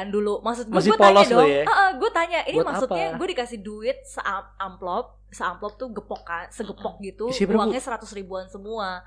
[0.00, 0.40] kan dulu.
[0.40, 1.44] Maksud gue gue tanya dong.
[1.44, 1.64] ya?
[1.92, 7.28] gue tanya ini Buat maksudnya gue dikasih duit seamplop, seamplop tuh gepokan, segepok gitu.
[7.28, 7.44] Isi?
[7.44, 9.04] Uangnya seratus ribuan semua.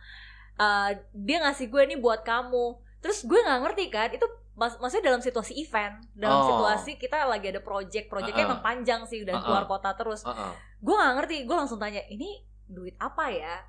[0.54, 2.78] Eh, dia ngasih gue ini buat kamu.
[3.02, 6.48] Terus gue nggak ngerti kan itu mas maksudnya dalam situasi event, dalam Oh.
[6.54, 8.54] situasi kita lagi ada project, projectnya Uh-uh.
[8.54, 9.46] emang panjang sih dan Uh-uh.
[9.50, 10.22] keluar kota terus.
[10.22, 10.54] Heeh.
[10.78, 13.66] Gue nggak ngerti, gue langsung tanya ini duit apa ya?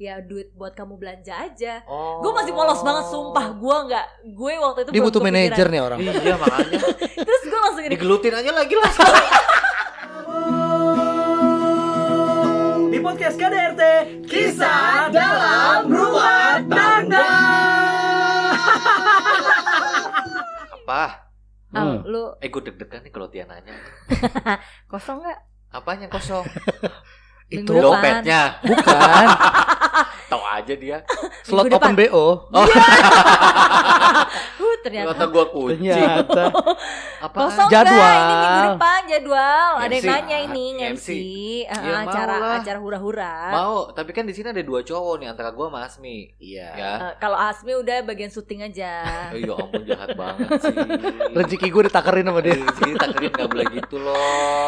[0.00, 1.84] Ya duit buat kamu belanja aja.
[1.84, 2.24] Oh.
[2.24, 3.46] Gue masih polos banget, sumpah.
[3.54, 5.98] Gue nggak, gue waktu itu Dia butuh manajer nih orang.
[6.00, 6.80] Iya makanya
[7.28, 8.92] Terus gue langsung gini, digelutin aja lagi lah.
[12.88, 13.82] Di podcast KDRT
[14.26, 17.30] Kisah dalam Rumah Tangga.
[20.82, 21.04] Apa?
[21.72, 23.76] Al, lu Eh gue deg-degan nih kalau Tia nanya.
[24.90, 25.40] kosong nggak?
[25.72, 26.44] Apanya kosong?
[27.52, 27.72] Itu.
[27.76, 28.56] Dompetnya.
[28.64, 29.26] bukan
[30.32, 30.98] Tahu aja dia.
[31.44, 32.48] slot open BO.
[32.48, 32.64] Oh,
[34.82, 35.80] Uh, ternyata kata gue kucing.
[35.86, 36.42] Ternyata
[37.26, 37.36] Apa?
[37.38, 37.94] kosong Jadwal.
[37.94, 38.18] nggak?
[38.18, 39.70] Ini minggu depan jadwal.
[39.72, 40.10] Ada yang MC.
[40.10, 41.08] nanya ini Ah, MC, MC.
[41.64, 42.54] Ah, Ya, mau acara lah.
[42.58, 43.34] acara hura-hura.
[43.52, 46.16] Mau, tapi kan di sini ada dua cowok nih antara gue sama Asmi.
[46.36, 46.68] Iya.
[46.72, 46.92] Ya.
[47.00, 48.92] Eh, kalau Asmi udah bagian syuting aja.
[49.30, 50.74] Oh, ya ampun jahat banget sih.
[51.30, 52.54] Rezeki gue ditakerin sama dia.
[52.58, 54.12] Jadi takerin gak boleh gitu Loh,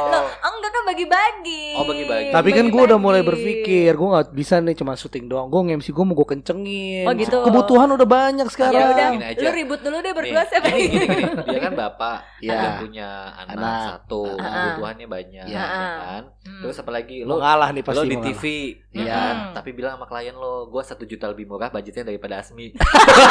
[0.06, 0.26] loh.
[0.30, 1.64] enggak kan bagi-bagi.
[1.74, 2.30] Oh, bagi-bagi.
[2.30, 5.48] Tapi kan gue udah mulai berpikir gue nggak bisa nih cuma syuting doang.
[5.48, 7.04] Gue nge-MC gue mau gue kencengin.
[7.04, 7.38] Oh, gitu.
[7.40, 8.88] Kebutuhan udah banyak Ya sekarang.
[8.90, 9.40] udah, Gini aja.
[9.40, 11.24] lu ribut dulu deh Nih, berdua siapa yang gini, gini.
[11.42, 12.52] Dia kan bapak Iya.
[12.54, 13.80] Dia punya anak, Anak.
[13.88, 14.44] satu ah.
[14.44, 15.56] Kebutuhannya banyak Iya.
[15.56, 15.64] ya
[15.98, 16.60] kan Hmm.
[16.60, 18.04] Terus apalagi Lo lo ngalah nih lo pasti.
[18.04, 18.42] di mau TV
[18.90, 19.14] ya Iya.
[19.14, 19.34] kan?
[19.54, 22.76] Tapi bilang sama klien lo Gue satu juta lebih murah budgetnya daripada Asmi.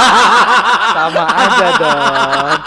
[0.96, 2.58] Sama aja dong.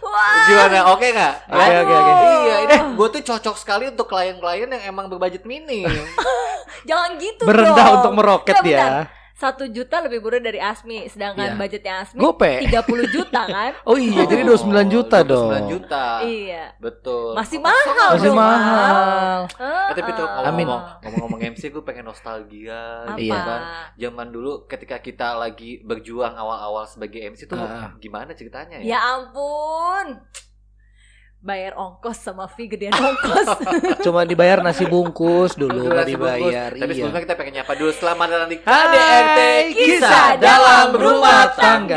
[0.00, 1.34] Wah, Gimana oke gak?
[1.48, 2.12] Oke, oke, oke.
[2.44, 5.88] Iya ini gue tuh cocok sekali untuk klien-klien yang emang berbudget minim
[6.88, 7.94] jangan gitu Berendah dong.
[7.98, 8.92] untuk meroket Nggak, bentar.
[9.34, 11.58] Satu juta lebih murah dari Asmi, sedangkan Iya.
[11.58, 12.62] budgetnya Asmi Gope.
[12.62, 12.70] 30
[13.10, 13.74] juta kan?
[13.82, 15.50] Oh iya, jadi 29 juta 29 dong.
[15.68, 16.70] juta iya.
[16.78, 19.38] Betul Masih Oh, mahal Masih dong, mahal.
[19.58, 20.38] Ah, Eh, tapi tuh ah.
[20.44, 23.18] Ngomong-ngomong ngomong-ngomong MC gue pengen nostalgia Apa?
[23.18, 23.60] gitu kan.
[23.96, 27.90] Zaman dulu ketika kita lagi berjuang awal-awal sebagai MC tuh Ah.
[27.96, 28.86] gimana ceritanya ya?
[28.86, 30.14] Ya ampun.
[31.44, 33.48] Bayar ongkos sama fee gedean ongkos.
[34.04, 36.40] Cuma dibayar nasi bungkus dulu, nggak nasi bungkus.
[36.40, 36.70] dibayar.
[36.72, 36.96] Tapi iya.
[36.96, 39.38] sebelumnya kita pengen nyapa dulu selamat datang di KDRT
[39.76, 41.96] Kisah dalam Rumah Tangga.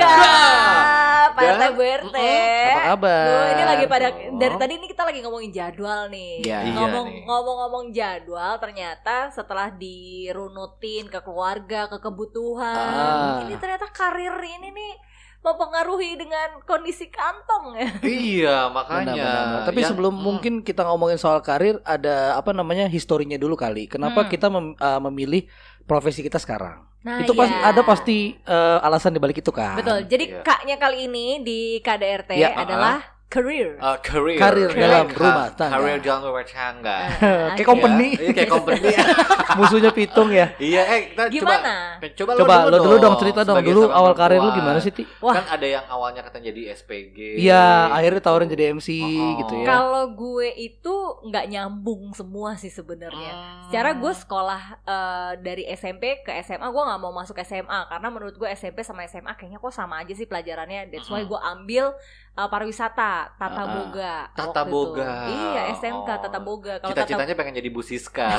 [1.31, 2.17] Pak RT Bu RT.
[2.17, 3.23] Apa kabar?
[3.23, 4.35] Duh, ini lagi pada Oh.
[4.35, 6.33] dari tadi ini kita lagi ngomongin jadwal nih.
[6.43, 6.59] Iya.
[6.65, 7.21] Iya Ngomong nih.
[7.23, 12.75] ngomong-ngomong jadwal ternyata setelah dirunutin ke keluarga, ke kebutuhan.
[12.75, 13.39] Ah.
[13.45, 14.93] Ini ternyata karir ini nih
[15.39, 17.89] mempengaruhi dengan kondisi kantong ya.
[18.27, 19.13] Iya, makanya.
[19.15, 19.65] Benar-benar.
[19.65, 23.87] Tapi Yang- sebelum mm, mungkin kita ngomongin soal karir, ada apa namanya historinya dulu kali.
[23.87, 24.29] Kenapa Hmm.
[24.29, 25.47] kita mem- uh, memilih
[25.83, 26.83] profesi kita sekarang?
[26.97, 27.71] Nah, itu pasti iya.
[27.71, 29.79] ada pasti uh, alasan dibalik itu kan.
[29.79, 30.03] Betul.
[30.05, 30.41] Jadi Iya.
[30.43, 33.75] kaknya kali ini di KDRT Iya, adalah career.
[33.77, 34.39] uh, career.
[34.39, 35.73] Karir dalam Ka- rumah tangga.
[35.75, 36.97] Karir dalam rumah tangga.
[37.53, 37.63] Kayak Oke.
[37.65, 38.07] company.
[38.15, 38.89] Iya, kayak company.
[39.57, 40.47] Musuhnya pitung ya.
[40.59, 41.97] iya, eh kita Gimana?
[41.97, 43.59] coba coba, Coba lo dulu dong cerita dong.
[43.59, 45.03] Dulu awal karir lu gimana sih, Ti?
[45.19, 45.33] Wah.
[45.33, 47.17] Kan ada yang awalnya katanya jadi SPG.
[47.41, 49.39] Iya, akhirnya tawarin jadi MC Oh.
[49.41, 49.65] gitu ya.
[49.67, 50.95] Kalau gue itu
[51.25, 53.31] nggak nyambung semua sih sebenarnya.
[53.33, 53.63] Hmm.
[53.67, 58.35] Secara gue sekolah eh, dari SMP ke SMA gue nggak mau masuk SMA karena menurut
[58.35, 60.91] gue SMP sama SMA kayaknya kok sama aja sih pelajarannya.
[60.91, 61.91] That's why gue ambil
[62.37, 64.15] eh, pariwisata, tata Ah, boga.
[64.31, 64.69] Tata itu.
[64.69, 65.11] boga.
[65.25, 66.17] Iya SMK Oh.
[66.21, 66.73] tata boga.
[66.77, 68.29] Kalau tata Cita-citanya pengen jadi Bu Siska.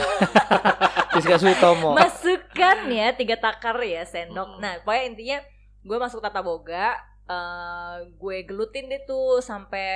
[1.15, 1.93] Siska Suitomo.
[1.93, 4.57] masukkan ya tiga takar ya sendok.
[4.57, 4.61] Mm.
[4.61, 5.39] Nah pokoknya intinya
[5.81, 6.95] gue masuk tata boga.
[7.29, 9.89] Eh, gue gelutin deh tuh sampai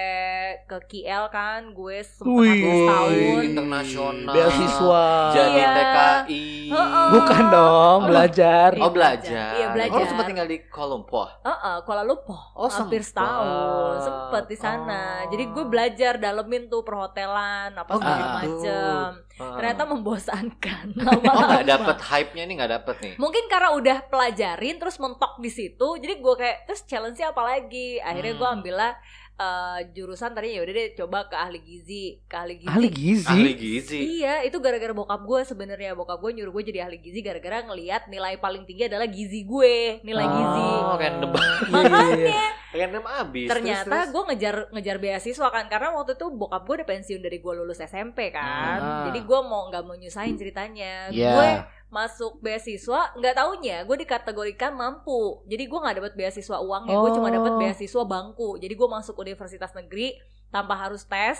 [0.62, 3.10] ke KL kan gue hampir setahun
[3.42, 4.32] internasional.
[4.32, 5.06] Beasiswa.
[5.32, 5.70] Jadi Iya.
[5.72, 6.44] TKI.
[6.68, 7.06] Heeh.
[7.10, 8.70] Bukan dong, Oh, belajar.
[8.76, 9.52] Oh belajar.
[9.54, 9.96] Iya, belajar.
[9.96, 11.28] Oh, sempat tinggal di Kuala Lumpur.
[11.42, 13.10] Heeh, Kuala Lumpur Oh, hampir sempet.
[13.14, 15.30] setahun sempet di sana Oh.
[15.30, 18.32] jadi gue belajar dalemin tuh perhotelan apa Oh, segala gitu.
[18.34, 19.54] macem Heeh.
[19.54, 20.86] ternyata membosankan
[21.28, 23.14] Oh nggak dapet hype-nya nih nggak dapet nih.
[23.16, 27.96] mungkin karena udah pelajarin terus mentok di situ jadi gue kayak terus challenge-nya apa lagi
[27.98, 28.56] akhirnya gue Hmm.
[28.58, 28.92] ambillah
[29.34, 33.26] eh, jurusan tadi ya udah deh coba ke ahli gizi ke ahli gizi Ahli gizi.
[33.26, 33.98] Ahli gizi.
[34.20, 35.92] Iya, itu gara-gara bokap gue sebenarnya.
[35.92, 39.98] Bokap gue nyuruh gue jadi ahli gizi gara-gara ngelihat nilai paling tinggi adalah gizi gue,
[40.00, 40.68] nilai gizi.
[40.78, 41.30] Oh, random
[41.72, 42.46] Iya, iya, iya.
[42.72, 43.48] Random abis.
[43.48, 47.52] Ternyata gue ngejar ngejar beasiswa kan karena waktu itu bokap gue udah pensiun dari gue
[47.52, 48.78] lulus SMP kan.
[48.78, 49.04] Ah.
[49.10, 51.08] Jadi gue mau nggak mau nyusahin ceritanya.
[51.08, 51.32] Iya.
[51.32, 51.50] Gue
[51.92, 55.44] masuk beasiswa nggak taunya gue dikategorikan mampu.
[55.44, 57.58] Jadi gue nggak dapat beasiswa uangnya, gue cuma dapat Oh.
[57.58, 58.48] beasiswa bangku.
[58.56, 60.16] Jadi gue masuk universitas negeri
[60.48, 61.38] tanpa harus tes.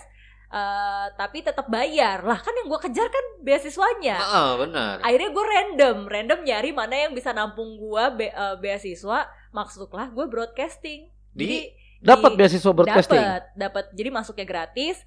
[0.48, 4.94] eh, tapi tetap bayar lah kan yang gue kejar kan beasiswanya Heeh, benar.
[5.00, 10.28] akhirnya gue random random nyari mana yang bisa nampung gue be- eh, beasiswa maksudlah gue
[10.28, 11.58] broadcasting Di jadi
[12.04, 13.16] Dapat beasiswa broadcasting.
[13.16, 13.84] Dapat, dapat.
[13.94, 15.00] Jadi masuknya gratis.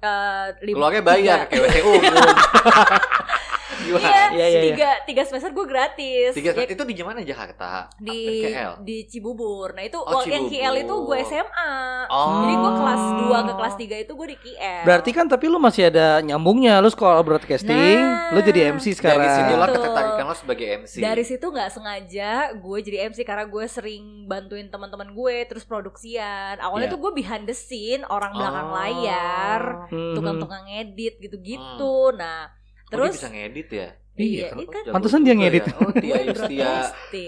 [0.00, 1.92] Eh, lim- Keluarnya bayar tiga- kayak WTU.
[3.78, 4.60] Iya, Iya, iya, iya.
[4.66, 6.32] tiga, tiga semester gue gratis.
[6.32, 7.86] Tiga Ya, itu di mana Jakarta?
[7.96, 8.82] di KL.
[8.82, 9.70] di Cibubur.
[9.70, 11.18] Nah itu Oh, waktu yang KL itu gue.
[11.22, 11.72] SMA.
[12.08, 12.42] Oh.
[12.42, 14.82] Jadi gue kelas 2 ke kelas 3 itu gue di KL.
[14.82, 16.78] Berarti kan tapi lu masih ada nyambungnya.
[16.78, 18.32] Lu sekolah broadcasting, Nah.
[18.32, 19.20] lu jadi MC sekarang.
[19.20, 19.76] Dari situlah Betul.
[19.78, 20.94] ketertarikan lo sebagai MC.
[20.98, 26.58] dari situ nggak sengaja gue jadi MC karena gue sering bantuin teman-teman gue terus produksian.
[26.58, 26.94] Awalnya Iya.
[26.94, 28.74] tuh gue behind the scene, orang belakang Oh.
[28.74, 30.14] layar, Mhm.
[30.14, 31.96] tukang-tukang edit gitu-gitu.
[32.12, 32.50] Nah,
[32.88, 33.88] Oh, dia terus bisa ngedit ya?
[34.18, 35.62] Iya, kenapa ini kan jago Pantesan dia ngedit.
[35.62, 35.74] ya?
[35.76, 36.72] Oh, gue Yustia.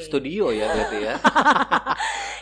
[0.02, 1.14] Studio ya berarti ya.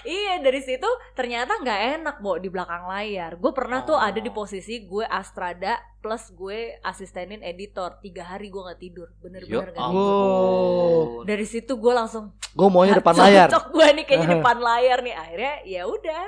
[0.00, 3.36] Iya dari situ ternyata nggak enak Bo di belakang layar.
[3.36, 4.00] Gue pernah tuh Oh.
[4.00, 9.68] ada di posisi gue Astrada plus gue asistenin editor tiga hari gue nggak tidur bener-bener
[9.68, 11.26] Ya nggak tidur.
[11.26, 13.48] Dari situ gue langsung Gue maunya depan "Ah, layar.
[13.48, 16.24] Cocok gue nih kayaknya depan layar nih akhirnya ya udah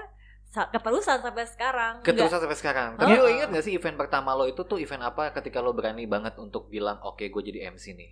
[0.50, 1.94] keterusan sampai sekarang.
[2.02, 2.90] Keterusan sampai sekarang.
[2.98, 3.22] Tapi Oh.
[3.22, 6.34] lo ingat gak sih event pertama lo itu tuh event apa ketika lo berani banget
[6.36, 8.10] untuk bilang oke gue jadi MC nih?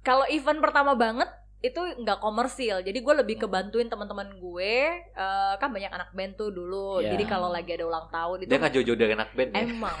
[0.00, 1.28] Kalau event pertama banget
[1.60, 3.44] itu nggak komersil jadi gue lebih Hmm.
[3.44, 7.12] kebantuin teman-teman gue eh, kan banyak anak band tuh dulu Iya.
[7.12, 9.60] jadi kalau lagi ada ulang tahun itu Dia nggak jojo dari anak band ya?
[9.62, 9.96] emang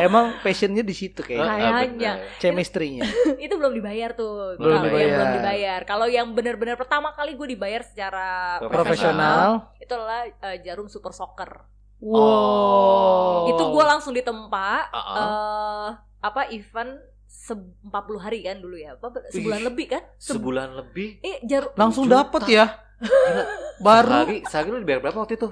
[0.00, 1.48] Emang passionnya di situ kayaknya.
[1.48, 2.12] Ah, kayaknya.
[2.14, 2.38] bener.
[2.38, 3.02] Chemistry-nya.
[3.44, 5.10] itu belum dibayar tuh Belum kalau yang dibayar.
[5.12, 8.28] belum dibayar kalau yang benar-benar pertama kali gue dibayar secara
[8.62, 9.74] Profesional.
[9.76, 11.66] itu adalah eh, jarum super soccer
[11.98, 13.48] Wow.
[13.48, 15.16] itu gue langsung ditempa Ah, ah.
[15.16, 15.88] eh
[16.20, 16.94] apa event
[17.34, 21.18] se 40 hari kan dulu ya apa sebulan Ih, lebih kan Se- Sebulan lebih.
[21.20, 22.22] eh jarum langsung Juta.
[22.22, 22.66] dapet ya.
[22.96, 23.44] Gila.
[23.84, 25.48] Baru Sehari, sehari lo dibayar berapa waktu itu?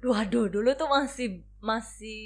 [0.00, 1.28] waduh dulu tuh masih
[1.58, 2.22] masih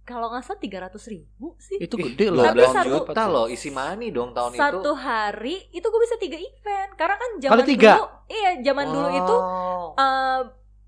[0.00, 2.42] kalau nggak salah tiga ratus ribu sih itu gede loh.
[2.44, 4.92] Tapi 12 satu- juta loh isi money dong tahun satu itu.
[4.96, 7.90] hari itu gue bisa tiga event karena kan zaman Kali tiga?
[7.94, 9.94] dulu iya zaman dulu itu Oh.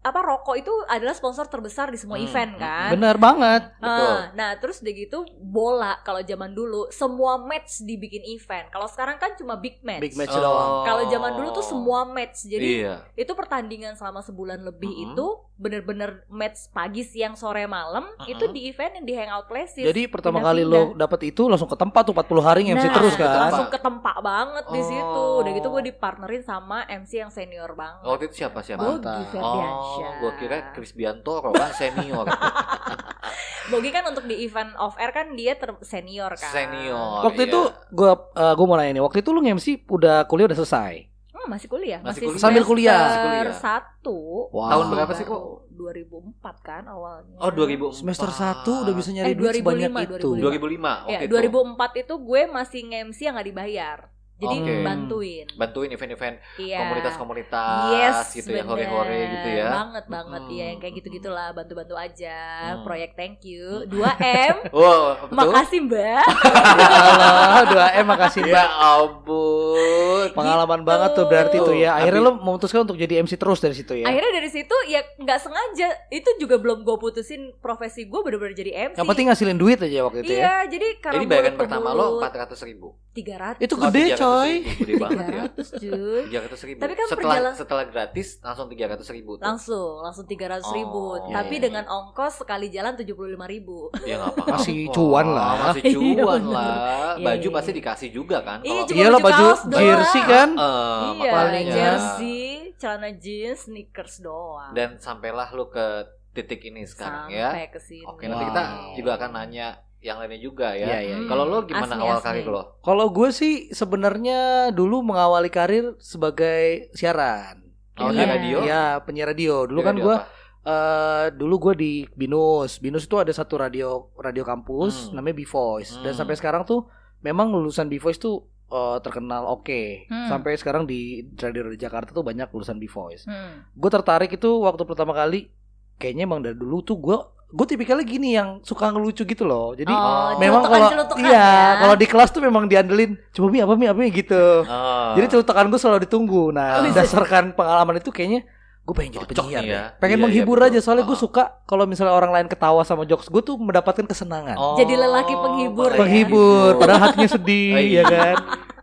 [0.03, 3.63] Apa rokok itu adalah sponsor terbesar di semua Hmm, event hmm, kan Bener banget.
[3.79, 4.11] Betul.
[4.11, 8.67] Ah, nah terus udah gitu bola kalau zaman dulu semua match dibikin event.
[8.69, 10.03] Kalau sekarang kan cuma big match.
[10.03, 10.43] Big match Oh.
[10.43, 10.71] doang.
[10.83, 12.45] Kalau zaman dulu tuh semua match.
[12.45, 13.07] Jadi Iya.
[13.15, 15.15] itu pertandingan selama sebulan lebih Mm-mm.
[15.15, 15.27] itu
[15.63, 18.27] bener-bener match pagi, siang, sore, malam Mm-mm.
[18.27, 19.87] itu di event yang di Hangout Places.
[19.87, 20.67] Jadi pertama Pindah-pindah.
[20.67, 23.47] kali lo dapet itu langsung ke tempat tuh 40 hari MC Nah, terus kan.
[23.47, 24.89] Langsung ketempa banget di Oh.
[24.91, 25.25] situ.
[25.39, 28.03] Udah gitu gue dipartnerin sama MC yang senior banget.
[28.03, 28.83] Waktu itu siapa siapa?
[28.83, 29.23] Bogi.
[29.31, 30.11] Ferdiansyah.
[30.11, 32.27] Oh, gua kira Chris Biantoro kan senior.
[33.71, 36.51] Bogi kan untuk di event off air kan dia ter senior kan.
[36.51, 37.23] Senior.
[37.23, 37.51] Waktu iya.
[37.55, 41.12] itu gua eh, gua mau nanya nih, waktu itu lu nge-MC udah kuliah udah selesai.
[41.43, 42.39] Hmm, masih kuliah, Masih masih, kuliah.
[42.41, 42.95] Sambil kuliah.
[42.95, 43.59] semester Masih kuliah.
[43.59, 44.19] satu.
[44.49, 44.71] Wow.
[44.71, 45.43] Tahun berapa sih, kok?
[45.73, 47.37] 2004 kan awalnya.
[47.37, 47.99] Oh, 2004.
[47.99, 50.29] Semester 1 udah bisa nyari Eh, duit sebanyak 2005, itu.
[50.31, 50.39] 2005.
[50.39, 51.35] 2005 Ya, waktu itu.
[51.35, 53.99] 2004 itu gue masih nge-MC yang gak dibayar.
[54.35, 54.75] Jadi Oke.
[54.83, 55.47] bantuin.
[55.53, 56.79] Bantuin event-event Iya.
[56.81, 58.71] komunitas-komunitas Yes, gitu ya, bener.
[58.89, 59.67] hore-hore gitu ya.
[59.71, 60.51] Banget banget Hmm.
[60.53, 62.39] ya yang kayak gitu-gitulah, bantu-bantu aja.
[62.73, 62.83] Hmm.
[62.83, 63.87] Proyek thank you.
[63.87, 64.55] 2M.
[64.75, 65.37] Wow, betul.
[65.39, 66.25] Makasih, Mbak.
[66.81, 68.69] ya Allah, 2M makasih Ya Mbak.
[68.75, 70.27] ampun.
[70.33, 70.89] Pengalaman Gitu.
[70.89, 71.91] banget tuh berarti tuh ya.
[71.95, 74.07] Akhirnya Tapi- lu memutuskan untuk jadi MC terus dari situ ya.
[74.07, 78.71] Akhirnya dari situ ya nggak sengaja itu juga belum gue putusin profesi gue bener-bener jadi
[78.89, 78.97] MC.
[78.97, 80.41] Yang penting ngasilin duit aja waktu itu ya.
[80.41, 82.99] Iya, jadi karena Jadi bayaran pertama lo 400 ribu.
[83.13, 83.61] tiga ratus.
[83.61, 84.32] Itu gede, coy.
[84.63, 85.45] Gede banget ya.
[85.83, 86.21] cuy.
[86.29, 86.79] 300 ribu.
[86.79, 89.31] Tapi kan setelah perjalan- setelah gratis langsung 300 ribu.
[89.35, 89.45] tuh.
[89.45, 91.03] Langsung, langsung tiga ratus ribu.
[91.15, 93.89] Oh, Tapi iya, dengan ongkos sekali jalan tujuh puluh lima ribu.
[94.03, 94.55] Ya nggak apa-apa.
[94.55, 95.51] Masih cuan lah.
[95.65, 96.75] Masih Iya, cuan lah.
[97.15, 97.55] Iya, Baju iya.
[97.55, 98.59] pasti dikasih juga kan.
[98.61, 100.49] Iya, Kalau- cuma Iyalah baju jersey kan.
[100.53, 101.75] Eh, iya, paling ya.
[101.75, 102.43] jersey,
[102.77, 104.73] celana jeans, sneakers doang.
[104.73, 105.87] Dan sampailah lu ke
[106.33, 107.53] titik ini sekarang ya.
[107.53, 108.05] Sampai ke sini.
[108.05, 108.51] Oke, nanti Wow.
[108.51, 108.63] kita
[108.95, 109.69] juga akan nanya
[110.03, 110.85] yang lainnya juga ya.
[110.85, 111.17] Iya, iya, iya.
[111.25, 112.27] Kalau lo gimana Asli, awal asli.
[112.27, 112.63] karir lo?
[112.81, 114.41] Kalau gue sih sebenarnya
[114.71, 117.63] dulu mengawali karir sebagai siaran.
[117.95, 118.27] Oh, Iya.
[118.27, 118.59] radio?
[118.61, 119.63] Iya, penyiar radio.
[119.65, 120.17] Dulu Di kan gue
[120.63, 122.79] eh dulu gue di Binus.
[122.79, 125.19] Binus itu ada satu radio radio kampus Hmm.
[125.19, 125.95] namanya B Voice.
[125.97, 126.19] Dan Hmm.
[126.19, 126.87] sampai sekarang tuh
[127.21, 130.07] memang lulusan B Voice tuh eh, terkenal oke.
[130.07, 130.29] Hmm.
[130.29, 133.23] Sampai sekarang di radio di Jakarta tuh banyak lulusan B Voice.
[133.23, 133.69] Hmm.
[133.71, 135.53] Gue tertarik itu waktu pertama kali
[135.95, 137.19] kayaknya emang dari dulu tuh gue
[137.53, 139.77] gue tipikalnya gini yang suka ngelucu gitu loh.
[139.77, 141.51] Jadi Oh, memang kalau iya ya.
[141.79, 144.65] kalau di kelas tuh memang diandelin coba mi apa mi apa mi gitu.
[144.65, 145.13] Oh.
[145.13, 146.49] Jadi celutukan gue selalu ditunggu.
[146.51, 146.97] Nah, Oh, iya.
[146.97, 148.49] berdasarkan pengalaman itu kayaknya
[148.83, 149.63] gue pengen jadi penyiar.
[149.63, 149.83] ya.
[149.95, 151.21] Pengen Iya, menghibur iya, aja soalnya gue Oh.
[151.21, 154.57] suka kalau misalnya orang lain ketawa sama jokes gue tuh mendapatkan kesenangan.
[154.57, 156.09] Oh, Jadi lelaki penghibur ya.
[156.09, 156.81] Gitu.
[156.81, 158.01] padahal hatinya sedih Oh, iya.
[158.01, 158.37] ya kan.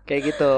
[0.05, 0.53] Kayak gitu.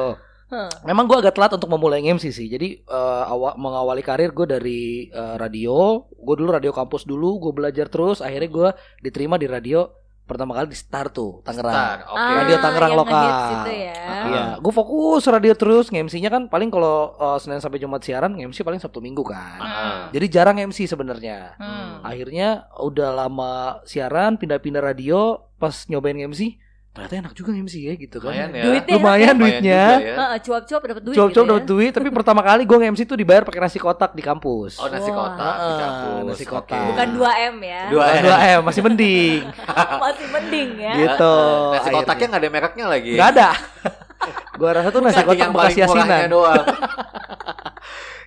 [0.52, 0.68] Huh.
[0.84, 2.52] Memang gue agak telat untuk memulai MC sih.
[2.52, 6.04] Jadi eh, awal mengawali karir gue dari eh, radio.
[6.12, 7.40] Gue dulu radio kampus dulu.
[7.40, 8.20] Gue belajar terus.
[8.20, 9.88] Akhirnya gue diterima di radio
[10.32, 11.76] pertama kali di Star tuh Tangerang.
[11.76, 12.16] Star, oke.
[12.16, 13.20] Ah, Radio Tangerang lokal.
[13.20, 13.96] ngehits itu ya.
[14.00, 14.24] Ah.
[14.32, 15.92] Iya, gue fokus radio terus.
[15.92, 19.60] Nge-MC-nya kan paling kalau uh, Senin sampai Jumat siaran, nge-MC paling Sabtu Minggu kan.
[19.60, 20.02] Ah.
[20.16, 21.60] Jadi jarang MC sebenarnya.
[21.60, 22.00] Hmm.
[22.08, 26.56] Akhirnya udah lama siaran, pindah-pindah radio, pas nyobain MC,
[26.92, 28.30] ternyata enak juga MC ya gitu kan.
[28.30, 28.64] Lumayan ya.
[28.64, 29.84] Duitnya Lumayan enak duitnya.
[29.88, 30.16] juga ya.
[30.18, 31.50] Heeh, cuap-cuap dapat duit Coba-coba gitu ya.
[31.50, 34.72] dapat duit, tapi pertama kali gue nge-MC tuh dibayar pakai nasi kotak di kampus.
[34.78, 36.24] Oh nasi kotak di kampus.
[36.28, 36.84] nasi kotak.
[36.90, 37.82] Bukan 2M ya.
[37.88, 38.24] Dua M.
[38.26, 39.42] 2 M masih mending.
[40.04, 40.94] Masih mending ya.
[40.98, 41.36] gitu.
[41.72, 41.98] Nasi akhirnya.
[41.98, 43.12] kotaknya nggak ada mereknya lagi.
[43.16, 43.48] Nggak ada.
[44.60, 46.28] gua rasa tuh nasi kotak yang bekas yasinan.
[46.28, 46.66] doang.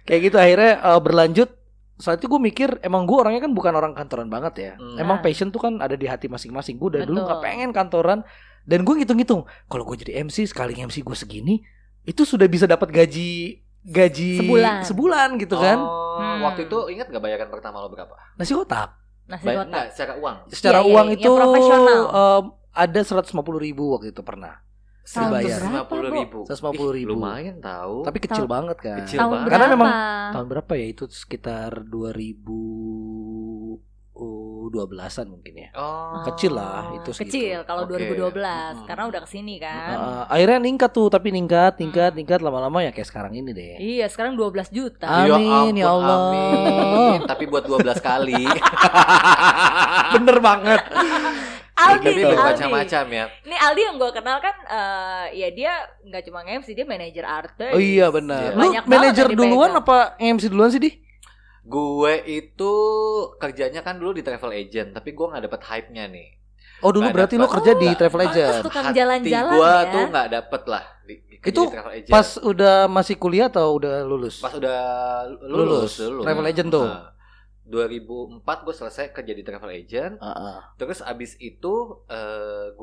[0.04, 1.50] Kayak gitu akhirnya eh, berlanjut.
[1.94, 4.72] Saat itu gue mikir emang gue orangnya kan bukan orang kantoran banget ya.
[4.74, 4.98] Hmm.
[4.98, 5.22] Emang Ah.
[5.22, 6.74] passion tuh kan ada di hati masing-masing.
[6.74, 7.30] Gue dari dulu Betul.
[7.30, 8.18] gak pengen kantoran.
[8.64, 11.60] Dan gue ngitung-ngitung, kalau gue jadi MC sekali MC gue segini,
[12.02, 14.80] itu sudah bisa dapat gaji gaji Sebulan.
[14.82, 15.76] sebulan gitu kan.
[15.76, 16.40] Oh, Hmm.
[16.42, 18.16] waktu itu ingat gak bayaran pertama lo berapa?
[18.34, 18.96] Nasi kotak.
[19.24, 19.68] Nasi kotak.
[19.68, 20.36] enggak, secara uang.
[20.48, 21.30] Secara iya, uang yang itu
[22.08, 23.28] em, ada 150
[23.58, 24.64] ribu waktu itu pernah.
[25.04, 25.60] Dibayar.
[25.84, 26.00] Bu?
[26.00, 26.38] ribu.
[26.48, 27.12] 150 ribu.
[27.12, 28.08] lumayan tahu.
[28.08, 28.96] Tapi kecil Tahun- banget kan.
[29.04, 29.44] Kecil Tahun banget.
[29.44, 29.52] berapa?
[29.52, 29.90] Karena memang
[30.32, 31.70] tahun berapa ya itu sekitar
[34.14, 35.68] 2012-an mungkin ya.
[35.74, 36.22] Oh.
[36.24, 37.34] Kecil lah, itu segitu.
[37.34, 37.98] Kecil kalau Oke.
[37.98, 38.30] 2012
[38.74, 38.86] Hmm.
[38.86, 39.94] karena udah ke sini kan.
[39.94, 42.18] Uh, akhirnya ningkat tuh tapi ningkat ningkat Hmm.
[42.22, 43.74] ningkat lama-lama ya kayak sekarang ini deh.
[43.76, 45.10] Iya, sekarang 12 juta.
[45.10, 46.18] Amin, ya ampun, Allah.
[46.30, 47.18] amin.
[47.30, 48.46] Tapi buat 12 kali.
[50.14, 50.80] Bener banget.
[51.74, 53.24] Aldi Tapi bermacam-macam ya.
[53.42, 55.72] Ini Aldi yang gue kenal kan eh, ya dia
[56.06, 57.74] nggak cuma MC, dia manajer artis.
[57.74, 58.54] Oh iya benar.
[58.54, 58.56] Iya.
[58.56, 61.03] Lu manajer duluan apa MC duluan sih di?
[61.64, 62.72] Gue itu
[63.34, 66.28] kerjanya kan dulu di travel agent, tapi gue nggak dapet hype-nya nih.
[66.80, 67.54] Oh dulu Nggak berarti lu dapet.
[67.56, 67.98] kerja di Nggak.
[67.98, 68.62] travel agent.
[68.62, 69.88] Tukang Hati jalan-jalan gue ya.
[69.88, 72.12] tuh nggak dapet lah di, di Itu di travel agent.
[72.12, 74.36] Pas udah masih kuliah atau udah lulus?
[74.38, 74.78] pas udah
[75.42, 75.94] Lulus.
[75.94, 76.24] lulus, lulus.
[76.24, 76.84] Travel agent tuh.
[76.84, 77.08] Nah,
[77.64, 80.14] 2004 gue selesai kerja di travel agent.
[80.14, 80.56] Heeh.
[80.76, 82.73] Terus abis itu gue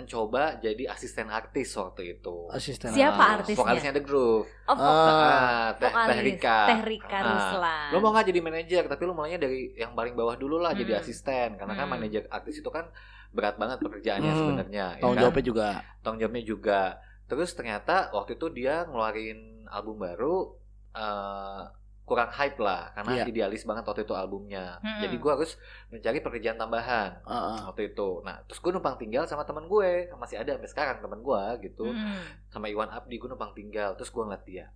[0.00, 2.48] mencoba jadi asisten artis waktu itu.
[2.48, 2.90] Asisten.
[2.90, 3.60] Siapa Nah, artisnya?
[3.60, 4.48] Vokalisnya The Groove.
[4.64, 4.80] Oh, Ah.
[4.80, 6.18] Ah, teh, teh.
[6.24, 6.58] Rika.
[6.66, 7.24] Teh Rika Ah.
[7.26, 7.88] Ruslan.
[7.90, 8.82] Lo mau nggak jadi manajer?
[8.84, 11.00] Tapi lo mulainya dari yang paling bawah dulu lah, jadi Hmm.
[11.00, 11.48] asisten.
[11.54, 11.94] Karena kan Hmm.
[11.94, 12.88] manajer artis itu kan
[13.30, 14.40] berat banget pekerjaannya Hmm.
[14.40, 14.86] sebenarnya.
[14.90, 15.22] ya Tanggung kan?
[15.22, 15.68] jawabnya juga.
[16.00, 16.80] Tanggung jawabnya juga.
[17.24, 20.56] Terus ternyata waktu itu dia ngeluarin album baru.
[20.90, 21.62] eh,
[22.10, 23.24] kurang hype lah karena Iya.
[23.24, 24.82] idealis banget waktu itu albumnya.
[24.82, 24.98] Hmm.
[24.98, 25.54] Jadi gue harus
[25.86, 27.58] mencari pekerjaan tambahan Heeh.
[27.64, 28.18] waktu itu.
[28.20, 31.86] Nah, terus gue numpang tinggal sama teman gue, masih ada sampai sekarang teman gue gitu,
[31.86, 32.18] Hmm.
[32.48, 33.94] sama Iwan Abdi gue numpang tinggal.
[33.94, 34.66] Terus gue ngeliat dia,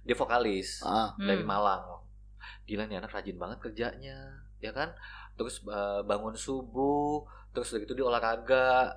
[0.00, 1.08] dia vokalis Heeh.
[1.20, 1.50] dari Hmm.
[1.50, 1.84] Malang.
[2.64, 4.16] Gila nih anak rajin banget kerjanya,
[4.58, 4.96] ya kan?
[5.34, 8.96] Terus eh, bangun subuh, terus udah gitu dia olahraga,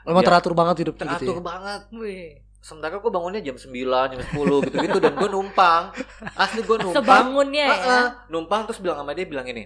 [0.00, 1.44] Emang Dia teratur banget hidupnya gitu teratur ya.
[1.44, 1.82] banget.
[1.92, 2.30] Wih.
[2.68, 3.72] Sementara gue bangunnya jam 9,
[4.12, 4.28] jam 10
[4.68, 5.88] gitu-gitu dan gue numpang.
[6.36, 7.00] Asli gue numpang.
[7.00, 7.72] Sebangunnya ya.
[7.74, 9.64] Heeh, numpang terus bilang sama dia bilang ini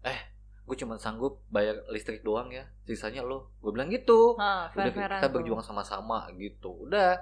[0.00, 0.18] eh
[0.62, 5.18] gue cuma sanggup bayar listrik doang ya sisanya lo gue bilang gitu Ha, udah fair-fairan
[5.18, 5.34] kita tuh.
[5.34, 7.18] berjuang sama-sama gitu udah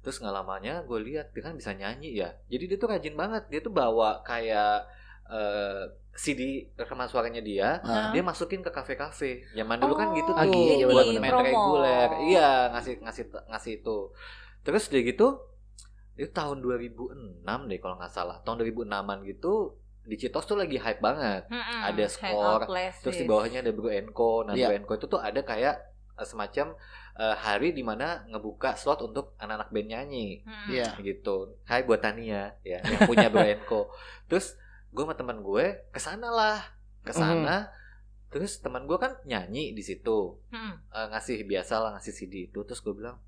[0.00, 3.46] terus nggak lamanya gue lihat dia kan bisa nyanyi ya jadi dia tuh rajin banget
[3.46, 4.84] dia tuh bawa kayak
[5.30, 7.78] eh, CD rekaman suaranya dia
[8.10, 9.46] dia masukin ke kafe-kafe.
[9.52, 10.52] Zaman dulu kan gitu Oh, tuh.
[10.52, 11.20] ini buat promo.
[11.20, 12.08] main reguler.
[12.26, 13.98] Iya ngasih ngasih ngasih itu.
[14.60, 15.28] Terus dia gitu
[16.14, 18.36] itu tahun 2006 deh kalau nggak salah.
[18.42, 21.46] Tahun 2006an gitu di Citos tuh lagi hype banget.
[21.46, 21.80] Mm-mm.
[21.84, 22.60] ada skor,
[23.00, 24.42] terus di bawahnya ada Bro Enco.
[24.42, 24.68] Nah Iya.
[24.68, 25.76] Bro Enco itu tuh ada kayak
[26.18, 26.74] eh, semacam
[27.16, 30.42] eh, hari di mana ngebuka slot untuk anak-anak band nyanyi.
[30.42, 30.68] Mm-mm.
[30.74, 30.92] Iya.
[30.98, 31.56] gitu.
[31.64, 33.80] Hai buat Tania ya yang punya Bro Enco.
[34.28, 34.58] Terus
[34.90, 36.58] gue sama teman gue ke sana lah
[37.00, 37.70] ke sana
[38.28, 40.74] terus teman gue kan nyanyi di situ Mm-mm.
[40.90, 43.18] Eh, ngasih biasa lah ngasih CD itu terus gue bilang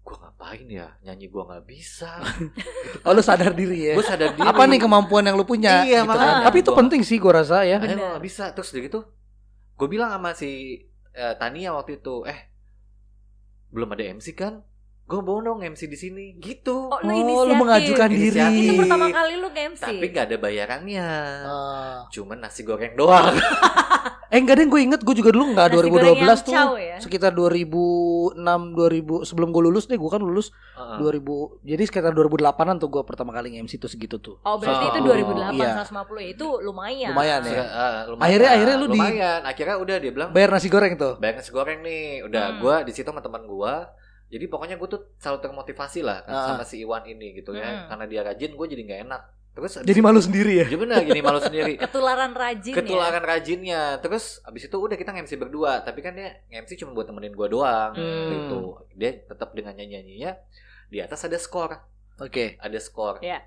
[0.00, 2.16] gue ngapain ya nyanyi gue nggak bisa
[3.04, 3.94] Oh lu sadar diri ya.
[3.96, 5.84] gue sadar diri Apa nih kemampuan yang lu punya?
[5.84, 6.16] Iya, gitu kan.
[6.16, 6.44] makanya.
[6.48, 7.76] Tapi itu penting sih gue rasa ya.
[7.76, 9.00] Gue gak bisa Terus udah gitu
[9.76, 10.80] Gue bilang sama si
[11.12, 12.48] eh, Tania waktu itu Eh
[13.68, 14.64] Belum ada MC kan
[15.08, 18.36] Gue mau dong MC di sini Gitu Oh, lu Oh, lu mengajukan diri.
[18.60, 19.80] Itu pertama kali lu nge-MC.
[19.80, 21.08] Tapi gak ada bayarannya
[21.42, 21.96] Ah.
[22.08, 23.32] Cuman nasi goreng doang
[24.28, 26.20] Eh enggak deh gue inget gue juga dulu goreng 2012
[26.52, 26.96] yang tuh ya?
[27.00, 31.00] sekitar 2006 2000 sebelum gue lulus deh gue kan lulus Heeh.
[31.00, 34.92] 2000 jadi sekitar 2008an tuh gue pertama kali MC tuh segitu tuh Oh berarti Oh,
[34.92, 35.80] itu 2008 iya.
[35.80, 37.10] 150 itu lumayan.
[37.10, 37.56] Lumayan ya.
[37.56, 37.64] Eh,
[38.06, 38.20] lumayan.
[38.20, 41.48] Akhirnya- akhirnya lu di- Lumayan Akhirnya udah dia bilang bayar nasi goreng tuh Bayar nasi
[41.48, 42.60] goreng nih Udah Hmm.
[42.60, 43.74] gue di situ sama teman gue
[44.28, 46.46] jadi pokoknya gue tuh selalu termotivasi lah kan, Ah.
[46.50, 47.88] sama si Iwan ini gitu ya Hmm.
[47.88, 50.96] karena dia rajin gue jadi nggak enak terus jadi itu- malu sendiri ya Iya benar
[51.00, 52.76] gini malu sendiri Ketularan rajin ya.
[52.78, 57.04] ketularan rajinnya terus abis itu udah kita nge-MC berdua tapi kan dia nge-MC cuma buat
[57.04, 58.30] temenin gua doang Hmm.
[58.30, 58.58] gitu
[58.92, 60.38] dia tetap dengan nyanyi nyanyinya
[60.86, 61.74] di atas ada skor
[62.16, 63.42] oke ada skor Iya.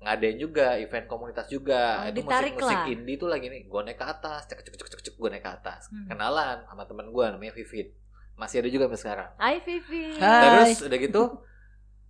[0.00, 2.84] ngadain juga event komunitas juga Oh, itu musik musik lah.
[2.86, 5.40] indie tuh lagi nih gue naik ke atas cek cek cek cek cek gue naik
[5.40, 6.04] ke atas Hmm.
[6.06, 7.88] kenalan sama teman gue namanya Vivit
[8.34, 10.16] masih ada juga sampai sekarang Hai Vivi.
[10.16, 10.68] Hai.
[10.68, 11.22] terus udah gitu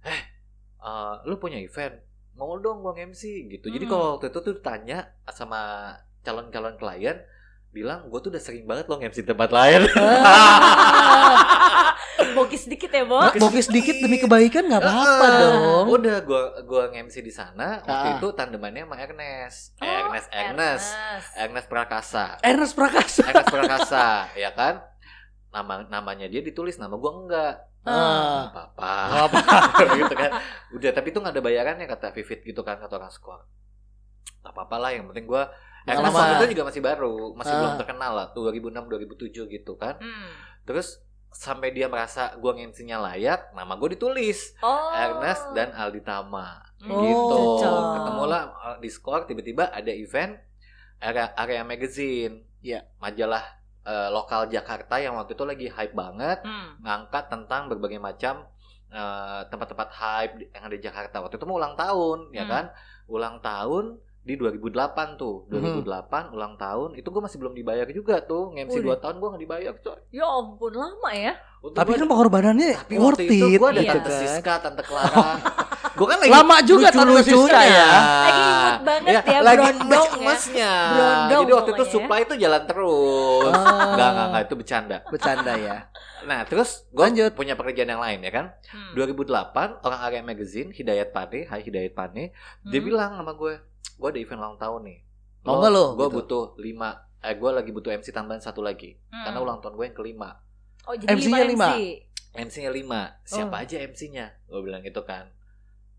[0.02, 0.20] eh
[0.78, 1.92] eh, lu punya event
[2.32, 3.90] mau dong gue MC gitu jadi Hmm.
[3.90, 7.14] kalau waktu itu tuh tanya sama calon-calon klien
[7.70, 9.80] bilang gue tuh udah sering banget lo MC di tempat lain
[12.34, 13.20] Bogis sedikit ya, Bo.
[13.20, 15.84] Nah, Bokeh sedikit demi kebaikan nggak apa-apa dong.
[15.88, 18.14] Udah gua gua nge-MC di sana waktu Ah.
[18.18, 19.58] itu tandemannya sama Ernest.
[19.78, 20.86] Oh, Ernest, Ernest.
[21.36, 22.24] Ernest Prakasa.
[22.40, 23.22] Ernest Prakasa.
[23.24, 24.82] Ernest Prakasa, ya kan?
[25.54, 27.54] Nama namanya dia ditulis, nama gua enggak.
[27.86, 27.94] Ah.
[27.94, 28.92] Nggak apa-apa.
[29.06, 30.30] Nggak gitu kan.
[30.74, 33.46] Udah, tapi itu nggak ada bayarannya kata Vivit gitu kan kata orang skor.
[34.42, 35.48] Gak apa-apa lah, yang penting gua
[35.84, 36.20] Ernest Pengalaman.
[36.20, 37.60] waktu itu juga masih baru, masih Ah.
[37.60, 39.94] belum terkenal lah, 2006 2007 gitu kan.
[40.00, 40.32] Hmm.
[40.64, 44.56] Terus sampai dia merasa gua nge-MC-nya layak, nama gua ditulis.
[44.58, 44.90] Oh.
[44.90, 47.36] Ernest dan Aldi Tama Hmm, gitu.
[47.60, 47.80] cocok.
[47.94, 50.36] Ketemulah uh, di Score tiba-tiba ada event
[50.98, 52.44] area, area magazine.
[52.60, 52.84] Iya.
[52.98, 53.44] Majalah
[53.84, 56.80] uh, lokal Jakarta yang waktu itu lagi hype banget Hmm.
[56.82, 58.44] ngangkat tentang berbagai macam
[58.92, 61.16] uh, tempat-tempat hype di- yang ada di Jakarta.
[61.20, 62.52] Waktu itu mau ulang tahun, ya Hmm.
[62.52, 62.64] kan?
[63.06, 64.72] Ulang tahun di 2008
[65.14, 65.44] tuh.
[65.46, 65.84] Hmm.
[65.84, 68.50] 2008 ulang tahun itu gue masih belum dibayar juga tuh.
[68.50, 68.96] Nge-MC Udah.
[68.96, 69.98] 2 tahun gue gak dibayar coy.
[70.10, 71.32] Ya ampun lama ya.
[71.60, 73.58] Untung Tapi gua- kan pengorbanannya tapi worth waktu itu it.
[73.58, 73.90] gue ada Iya.
[73.90, 74.18] Tante kan.
[74.18, 75.28] Siska, Tante Clara.
[75.86, 77.44] gue kan lagi Lama juga Tante lucu-lucunya.
[77.44, 77.88] Siska ya.
[77.94, 80.18] Lagi imut banget ya, lagi berondong emas ya.
[80.18, 80.72] emasnya.
[80.90, 81.90] Berondong Jadi waktu itu ya.
[81.90, 82.90] supply itu jalan terus.
[82.90, 83.48] Oh.
[83.86, 84.96] Enggak, enggak, enggak, itu bercanda.
[85.06, 85.78] Bercanda ya.
[86.24, 87.36] Nah, terus gue Lanjut.
[87.36, 88.46] punya pekerjaan yang lain ya kan.
[88.66, 88.96] Hmm.
[88.96, 92.32] 2008 orang area magazine Hidayat Pane, Hai Hidayat Pane,
[92.64, 92.86] dia Hmm.
[92.88, 93.60] bilang sama gue,
[93.94, 94.98] gue ada event ulang tahun nih.
[95.42, 95.84] Mau nggak lo?
[95.94, 96.16] Gue Gitu.
[96.18, 98.96] butuh lima, eh gue lagi butuh MC tambahan satu lagi.
[99.08, 99.24] Hmm.
[99.24, 100.30] Karena ulang tahun gue yang kelima.
[100.84, 101.68] Oh, jadi MC-nya lima.
[101.68, 101.80] MC.
[102.34, 103.00] MC-nya lima.
[103.22, 103.62] Siapa Oh.
[103.62, 104.26] aja MC-nya?
[104.44, 105.30] Gue bilang gitu kan.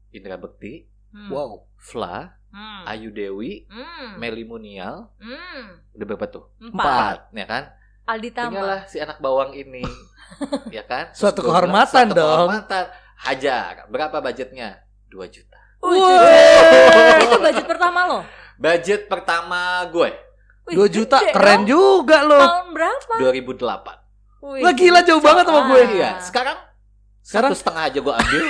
[0.09, 1.31] Indra Bekti, Hmm.
[1.31, 1.71] Wow.
[1.77, 2.83] Fla, Hmm.
[2.85, 4.19] Ayu Dewi, Hmm.
[4.19, 5.79] Meli Munial, Hmm.
[5.91, 6.51] udah berapa tuh?
[6.59, 7.31] Empat.
[7.31, 7.63] ya kan?
[8.05, 8.51] Aldi Tama.
[8.51, 9.81] Tinggallah si anak bawang ini,
[10.75, 11.09] ya kan?
[11.09, 12.47] Suatu gua bilang, kehormatan suatu dong.
[12.51, 12.85] Kehormatan.
[13.17, 13.73] Hajar.
[13.87, 14.83] Berapa budgetnya?
[15.07, 15.54] 2 juta.
[15.85, 17.23] Wih, Wih.
[17.23, 18.19] itu budget pertama lo.
[18.55, 20.09] Budget pertama gue
[20.65, 21.67] Wih, 2 juta gede keren dong.
[21.67, 22.39] juga lo.
[22.39, 23.13] Tahun berapa?
[23.19, 24.01] 2008.
[24.41, 25.79] Wih, Lah, gila, jauh banget sama gue.
[25.79, 25.89] Ah.
[25.91, 26.57] Iya, sekarang
[27.19, 28.43] Sekarang satu setengah aja gue ambil.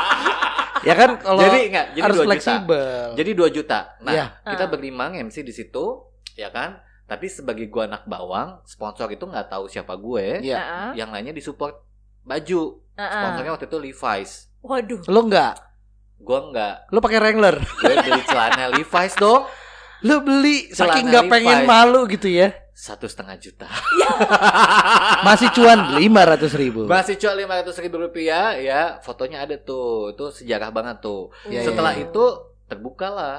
[0.88, 2.28] ya kan kalau jadi enggak, jadi harus 2 juta.
[2.30, 3.06] fleksibel.
[3.14, 3.78] Jadi 2 juta.
[4.00, 4.26] Nah, Iya.
[4.46, 4.70] kita Ah.
[4.70, 5.84] berlima MC di situ,
[6.34, 6.80] ya kan?
[7.04, 10.40] Tapi sebagai gue anak bawang, sponsor itu nggak tahu siapa gue.
[10.40, 10.56] Iya.
[10.56, 10.90] Heeh.
[10.96, 11.74] Yang lainnya disupport
[12.22, 12.62] baju.
[12.94, 13.12] Heeh.
[13.18, 14.32] Sponsornya waktu itu Levi's.
[14.60, 15.00] Waduh.
[15.06, 15.54] Lo enggak?
[16.20, 16.92] Gue nggak.
[16.92, 17.56] Lo pakai Wrangler.
[17.58, 19.48] Gue beli celana Levi's dong.
[20.00, 22.52] Lo beli Celana saking nggak pengen malu gitu ya.
[22.72, 23.68] Satu setengah juta.
[25.26, 26.88] Masih cuan lima ratus ribu.
[26.88, 28.96] Masih cuma lima ratus ribu rupiah ya.
[29.00, 30.12] Fotonya ada tuh.
[30.12, 31.28] Itu sejarah banget tuh.
[31.44, 32.08] Iya, Setelah iya.
[32.08, 32.24] itu
[32.64, 33.36] terbuka lah.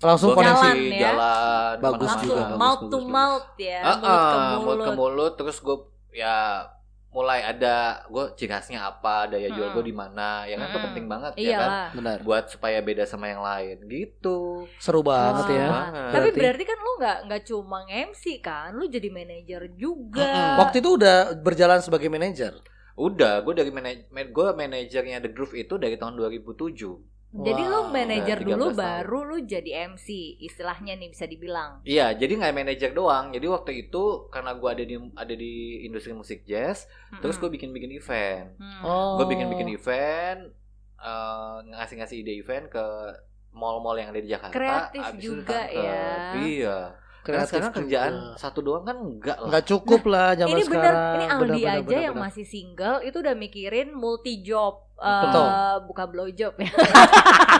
[0.00, 0.64] Langsung Gua koneksi.
[0.64, 1.00] Jalan ya.
[1.12, 1.74] jalan.
[1.76, 4.56] Bagus juga, bagus, mouth to mouth ya, Ah, mulut ke mulut.
[4.64, 5.76] mulut ke mulut terus gue
[6.10, 6.64] ya
[7.10, 7.74] mulai ada
[8.06, 9.76] gue ciri khasnya apa daya jual Hmm.
[9.76, 10.86] gue di mana ya kan itu Hmm.
[10.86, 11.88] penting banget ya kan Iyalah.
[11.92, 12.18] Benar.
[12.22, 15.50] buat supaya beda sama yang lain gitu Seru banget Wah.
[15.52, 15.66] ya.
[15.66, 15.90] Banget.
[15.90, 20.22] Tapi Berarti- berarti kan lu nggak nggak cuma MC kan, lu jadi manajer juga.
[20.22, 20.58] Mm-mm.
[20.60, 22.54] Waktu itu udah berjalan sebagai manajer.
[22.92, 27.00] udah gue dari manaj gue manajernya The Groove itu dari tahun 2007
[27.32, 27.92] Jadi lu Wow.
[27.92, 28.76] manajer Udah 13 dulu tahun.
[28.76, 30.06] baru lu jadi MC,
[30.40, 31.78] istilahnya nih bisa dibilang.
[31.84, 36.10] iya jadi nggak manajer doang jadi waktu itu karena gue ada di ada di industri
[36.10, 38.82] musik jazz terus gue bikin bikin event Hmm.
[38.82, 39.14] Oh.
[39.16, 40.50] gue bikin bikin event
[40.96, 42.84] eh, ngasih-ngasih ide event ke
[43.50, 45.76] mall-mall yang ada di Jakarta Kreatif abis itu juga ditangkep.
[45.76, 46.10] ya.
[46.36, 46.78] iya
[47.20, 48.38] karena Kreatif sekarang kerjaan juga.
[48.38, 51.14] satu doang kan enggak lah Nggak cukup lah zaman ini bener, sekarang.
[51.14, 52.26] ini Aldi Benar, benar, aja benar, yang benar.
[52.26, 55.46] masih single itu udah mikirin multi job, eh, Betul.
[55.86, 56.68] buka blow job ya.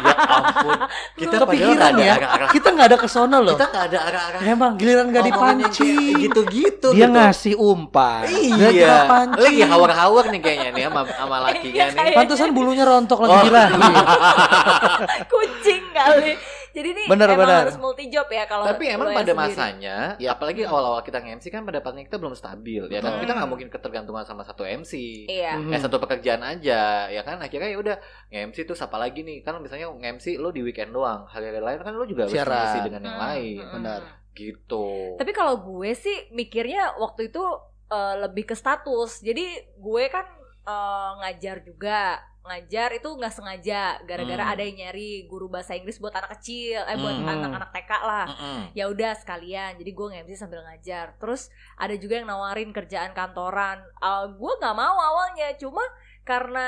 [0.01, 0.79] ya ampun
[1.15, 2.15] kita Kepikiran padahal nggak ada ya.
[2.49, 3.55] Kita nggak ada kesono loh.
[3.55, 5.97] kita nggak ada arah-arah Emang giliran nggak dipancing.
[5.97, 7.15] kayak gitu-gitu Dia gitu.
[7.15, 8.23] ngasih umpan.
[8.25, 9.45] Dia iya kena pancing.
[9.45, 13.43] lagi hawar-hawar nih kayaknya nih sama, sama lakinya nih Pantesan bulunya rontok lagi Oh.
[13.43, 13.65] gila.
[15.33, 16.33] Kucing kali.
[16.71, 17.63] Jadi nih Bener, emang bener.
[17.65, 19.41] harus multi job ya kalau tapi emang pada sendiri.
[19.43, 23.21] masanya ya apalagi awal-awal kita nge-MC kan pada pasnya kita belum stabil ya kan Betul.
[23.21, 24.93] kita nggak mungkin ketergantungan sama satu MC
[25.27, 25.57] Iya.
[25.57, 25.71] Mhm.
[25.71, 27.97] eh satu pekerjaan aja ya kan akhirnya ya udah
[28.29, 31.93] nge-MC tuh siapa lagi nih kan misalnya nge-MC lo di weekend doang hari-hari lain kan
[31.93, 34.01] lo juga harus nge-MC dengan yang Hmm, lain hmm, Benar.
[34.01, 34.19] hmm.
[34.33, 37.43] gitu Tapi kalau gue sih mikirnya waktu itu
[37.89, 39.19] eh, lebih ke status.
[39.19, 39.43] Jadi
[39.77, 40.23] gue kan
[40.63, 42.23] eh, ngajar juga.
[42.41, 44.53] Ngajar itu nggak sengaja gara-gara Hmm.
[44.53, 47.29] ada yang nyari guru bahasa Inggris buat anak kecil eh buat Hmm.
[47.29, 48.61] anak-anak TK lah Mm-mm.
[48.73, 53.85] ya udah sekalian jadi gue nge-MC sambil ngajar terus ada juga yang nawarin kerjaan kantoran
[54.33, 55.85] gue nggak mau awalnya cuma
[56.23, 56.67] karena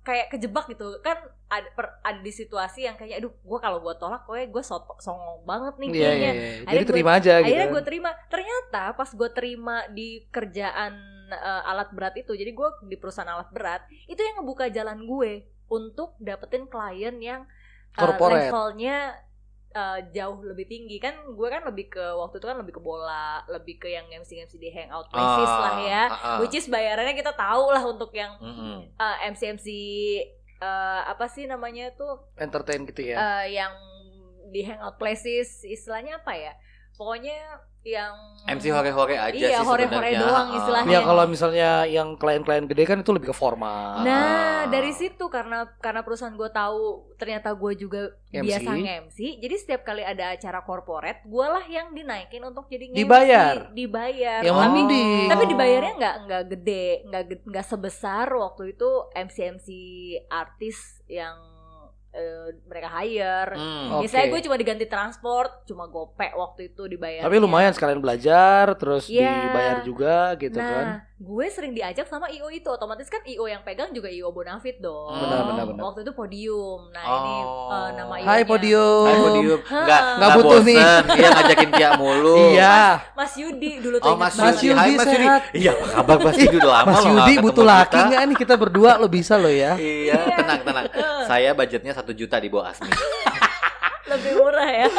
[0.00, 3.94] kayak kejebak gitu kan ada, per- ada di situasi yang kayaknya aduh gue kalau gue
[3.94, 4.62] tolak gue gue
[4.96, 6.52] songong banget nih Iya, kayaknya iya, iya.
[6.52, 7.42] Jadi Akhirnya terima aja gitu.
[7.42, 7.72] akhirnya kan.
[7.72, 10.92] gue terima ternyata pas gue terima di kerjaan
[11.34, 15.32] eh, alat berat itu jadi gue di perusahaan alat berat itu yang ngebuka jalan gue
[15.66, 17.42] untuk dapetin klien yang
[17.90, 18.48] Corporate.
[18.48, 19.16] levelnya
[19.70, 23.40] eh, jauh lebih tinggi kan gue kan lebih ke waktu itu kan lebih ke bola
[23.46, 26.38] lebih ke yang MC MC di hangout places Ah, lah ya ah, ah.
[26.38, 28.84] which is bayarannya kita tahu lah untuk yang Mm-mm.
[28.90, 29.66] eh, MC MC
[30.58, 33.16] eh, apa sih namanya tuh entertain gitu ya.
[33.16, 33.72] eh, yang
[34.46, 36.52] di hangout places istilahnya apa ya
[36.94, 37.36] pokoknya
[37.84, 38.14] yang
[38.44, 40.18] MC hore-hore aja Iya, sih hore-hore sebenarnya.
[40.20, 40.56] doang Ah.
[40.56, 40.92] istilahnya.
[40.92, 44.02] Ya kalau misalnya yang klien-klien gede kan itu lebih ke formal.
[44.02, 44.22] Nah,
[44.56, 44.62] Ah.
[44.64, 46.82] dari situ karena karena perusahaan gue tahu
[47.16, 48.00] ternyata gue juga
[48.32, 48.42] MC.
[48.44, 52.98] biasa nge-MC, jadi setiap kali ada acara corporate, gue lah yang dinaikin untuk jadi nge-MC.
[52.98, 53.54] Dibayar?
[53.72, 54.40] Dibayar.
[54.40, 55.26] Yang tapi mending.
[55.28, 59.66] tapi dibayarnya nggak nggak gede, nggak ge- nggak sebesar waktu itu MC MC
[60.28, 61.51] artis yang
[62.12, 63.52] eh, mereka hire.
[63.52, 63.88] Hmm.
[63.94, 64.04] Oke.
[64.04, 67.22] Biasanya gue cuma diganti transport, cuma gopek waktu itu dibayar.
[67.22, 69.48] Tapi lumayan sekalian belajar terus Iya.
[69.48, 70.86] dibayar juga gitu nah, kan.
[71.14, 75.14] gue sering diajak sama IO itu, otomatis kan IO yang pegang juga IO Bonafit dong.
[75.14, 75.82] Benar, benar, benar.
[75.84, 76.90] Waktu itu podium.
[76.90, 77.16] Nah Oh.
[77.16, 78.26] ini eh, nama IO.
[78.26, 79.04] Hai podium.
[79.06, 79.58] Hai podium.
[79.62, 80.80] Enggak, Nggak butuh nih.
[81.14, 82.36] Iya ngajakin dia mulu.
[82.50, 82.76] Iya.
[83.14, 84.42] Mas Yudi dulu tuh Oh Mas banget.
[84.44, 85.26] Mas Yudi, Hai Yudi Mas Yudi.
[85.54, 88.02] Iya, kabar Mas Yudi udah lama Mas Yudi butuh laki kita.
[88.04, 89.72] nggak nih kita berdua lo bisa lo ya.
[89.78, 90.86] Iya, tenang tenang.
[91.22, 92.90] Saya budgetnya satu juta di bawah Asmi.
[94.02, 94.90] Lebih murah ya.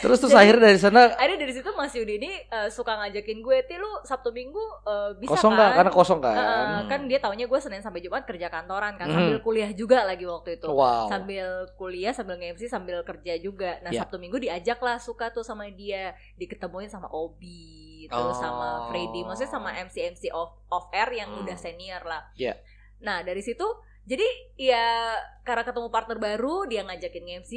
[0.00, 3.40] Terus terus Jadi- akhirnya dari sana Akhirnya dari situ Mas Yudi ini eh, suka ngajakin
[3.40, 5.70] gue, "Ti lu Sabtu Minggu eh, bisa kosong kan?" nggak?
[5.78, 6.34] Karena kosong kan.
[6.36, 9.16] Eh, kan dia taunya gue Senin sampai Jumat kerja kantoran kan Hmm.
[9.16, 10.66] sambil kuliah juga lagi waktu itu.
[10.66, 11.08] Wow.
[11.08, 13.78] Sambil kuliah, sambil nge-MC, sambil kerja juga.
[13.80, 14.02] Nah, Ya.
[14.02, 18.36] Sabtu Minggu diajak lah suka tuh sama dia, diketemuin sama Obi, terus Oh.
[18.36, 21.46] sama Freddy, maksudnya sama MC-MC off off air yang Hmm.
[21.46, 22.28] udah senior lah.
[22.34, 22.58] Ya.
[22.98, 23.64] Nah, dari situ
[24.02, 27.52] jadi ya karena ketemu partner baru dia ngajakin MC,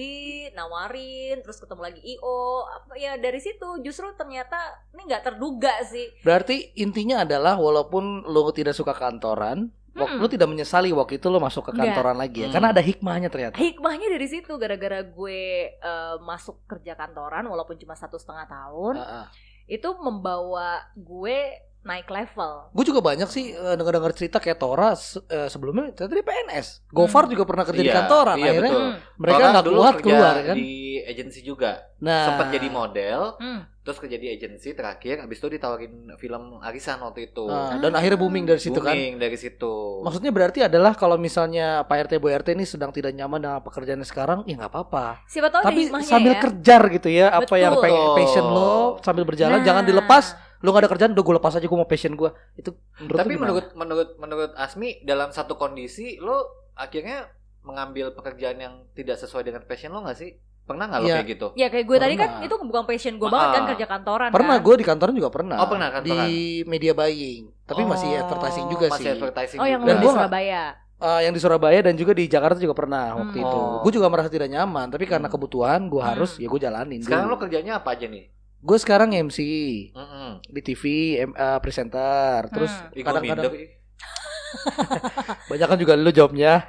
[0.54, 4.58] nawarin, terus ketemu lagi IO, apa ya dari situ justru ternyata
[4.92, 6.10] ini nggak terduga sih.
[6.22, 10.22] Berarti intinya adalah walaupun lo tidak suka kantoran, wak- Mm-mm.
[10.22, 11.86] lo tidak menyesali waktu itu lo masuk ke Nggak.
[11.90, 12.48] kantoran lagi ya.
[12.50, 12.56] Hmm.
[12.56, 13.56] Karena ada hikmahnya ternyata.
[13.56, 19.26] Hikmahnya dari situ gara-gara gue eh, masuk kerja kantoran walaupun cuma satu setengah tahun Ah,
[19.26, 19.28] ah.
[19.66, 21.38] itu membawa gue
[21.84, 22.72] naik level.
[22.72, 26.68] Gue juga banyak sih eh, dengar-dengar cerita kayak Tora se- eh, sebelumnya ternyata dia PNS.
[26.90, 27.32] Gofar Hmm.
[27.32, 28.36] juga pernah kerja di Iya, kantoran.
[28.38, 28.86] iya, Akhirnya betul.
[29.14, 30.56] Mereka nggak kerja keluar kan.
[30.56, 31.72] Di agensi juga.
[32.00, 33.62] Nah, Sempat jadi model, Hmm.
[33.78, 37.44] terus kerja di agensi terakhir habis itu ditawarin film Arisan waktu itu.
[37.46, 38.92] Nah, dan akhirnya booming dari situ kan.
[38.92, 39.74] Booming dari situ.
[40.02, 44.04] Maksudnya berarti adalah kalau misalnya Pak RT Bu RT ini sedang tidak nyaman dengan pekerjaannya
[44.04, 45.24] sekarang, ya nggak apa-apa.
[45.26, 46.42] Siapa tahu ada Tapi sambil ya.
[46.42, 47.84] kejar gitu ya, apa yang Betul.
[47.84, 49.66] pengen passion lo sambil berjalan, Nah.
[49.66, 50.26] jangan dilepas.
[50.64, 52.32] Lo gak ada kerjaan, udah gue lepas aja gue mau passion gue.
[52.56, 57.28] Itu menurut Tapi lo menurut menurut menurut Asmi dalam satu kondisi lo akhirnya
[57.62, 60.32] mengambil pekerjaan yang tidak sesuai dengan passion lo nggak sih?
[60.64, 61.16] Pernah nggak lo Iya.
[61.18, 61.48] kayak gitu?
[61.54, 63.34] Ya kayak gue tadi kan itu bukan passion gue Ah.
[63.34, 64.64] banget kan kerja kantoran pernah kan.
[64.64, 65.58] gue di kantoran juga pernah.
[65.60, 66.24] Oh, pernah kantoran.
[66.24, 69.12] Di media buying, tapi masih Oh, advertising juga masih sih.
[69.14, 69.92] advertising Oh yang juga.
[69.92, 70.64] Dan lo di Surabaya.
[70.96, 73.44] Eh, yang di Surabaya dan juga di Jakarta juga pernah waktu Hmm.
[73.44, 73.60] itu.
[73.60, 73.84] Oh.
[73.84, 75.36] Gue juga merasa tidak nyaman, tapi karena Hmm.
[75.36, 76.42] kebutuhan gue harus Hmm.
[76.42, 77.00] ya gue jalanin.
[77.04, 77.44] Sekarang lo dulu.
[77.44, 78.32] kerjanya apa aja nih?
[78.64, 79.40] Gue sekarang MC
[79.92, 80.40] Mm-mm.
[80.42, 80.84] di TV,
[81.20, 82.96] em- eh, presenter, terus Hmm.
[82.96, 83.70] Kadang-kadang ih.
[85.50, 86.64] banyak kan juga lu jawabnya.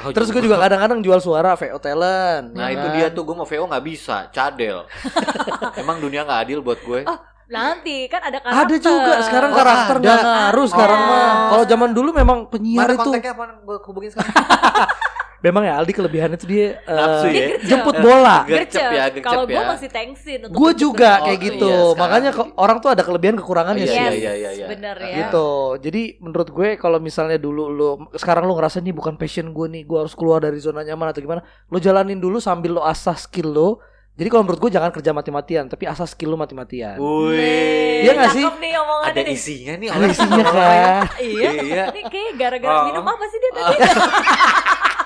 [0.00, 2.52] Oh, Terus gue juga kadang-kadang jual suara VO talent.
[2.52, 2.94] Nah ya itu kan?
[2.94, 4.88] dia tuh gue mau VO nggak bisa, cadel.
[5.80, 7.04] Emang dunia nggak adil buat gue.
[7.04, 8.64] Oh, Nanti kan ada karakter.
[8.64, 11.06] Ada juga sekarang Oh, karakter nggak ngaruh sekarang Oh.
[11.06, 11.32] mah.
[11.50, 13.44] Kalau zaman dulu memang penyiar Mana itu kontaknya apa?
[13.60, 14.32] Gue hubungin sekarang.
[15.42, 17.46] memang ya Aldi kelebihannya itu dia eh, Nafsu ya.
[17.52, 17.66] Gercep.
[17.66, 18.38] jemput bola.
[18.42, 18.90] Gercep Gercep.
[18.90, 19.66] ya, gercep Kalau gue ya.
[19.68, 21.24] masih tengsin untuk Gue juga gercep.
[21.24, 21.68] kayak Oh, gitu.
[21.68, 23.98] iya, Makanya kok orang tuh ada kelebihan kekurangannya Iya, sih.
[24.00, 24.66] Yes, iya, iya, iya.
[24.66, 25.16] bener ya.
[25.20, 25.48] Gitu.
[25.82, 29.82] Jadi menurut gue kalau misalnya dulu lu sekarang lu ngerasa nih bukan passion gue nih,
[29.82, 33.50] gue harus keluar dari zona nyaman atau gimana, lu jalanin dulu sambil lu asah skill
[33.50, 33.70] lu.
[34.12, 37.00] Jadi kalau menurut gue jangan kerja mati-matian, tapi asah skill lu mati-matian.
[37.00, 38.04] Wih.
[38.04, 38.44] Iya nggak sih?
[38.60, 39.32] Nih Ada nih.
[39.32, 39.88] isinya nih.
[39.88, 41.02] Ada isinya kan.
[41.18, 41.50] Iya.
[41.58, 41.84] Iya.
[41.90, 42.84] Ini kayak gara-gara Oh.
[42.86, 43.76] minum apa sih dia tadi?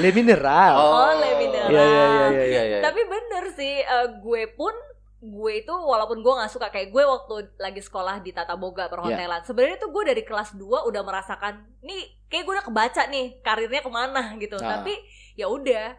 [0.00, 0.74] Le mineral.
[0.76, 1.68] Oh, le mineral.
[1.70, 2.42] Iya iya iya iya.
[2.44, 2.78] Iya, iya.
[2.80, 4.72] Tapi bener sih, eh, gue pun
[5.22, 9.46] gue itu walaupun gue nggak suka kayak gue waktu lagi sekolah di Tata Boga perhotelan.
[9.46, 13.86] Sebenarnya tuh gue dari kelas 2 udah merasakan nih kayak gue udah kebaca nih karirnya
[13.86, 14.58] ke mana gitu.
[14.58, 14.82] Nah.
[14.82, 14.98] Tapi
[15.38, 15.94] ya udah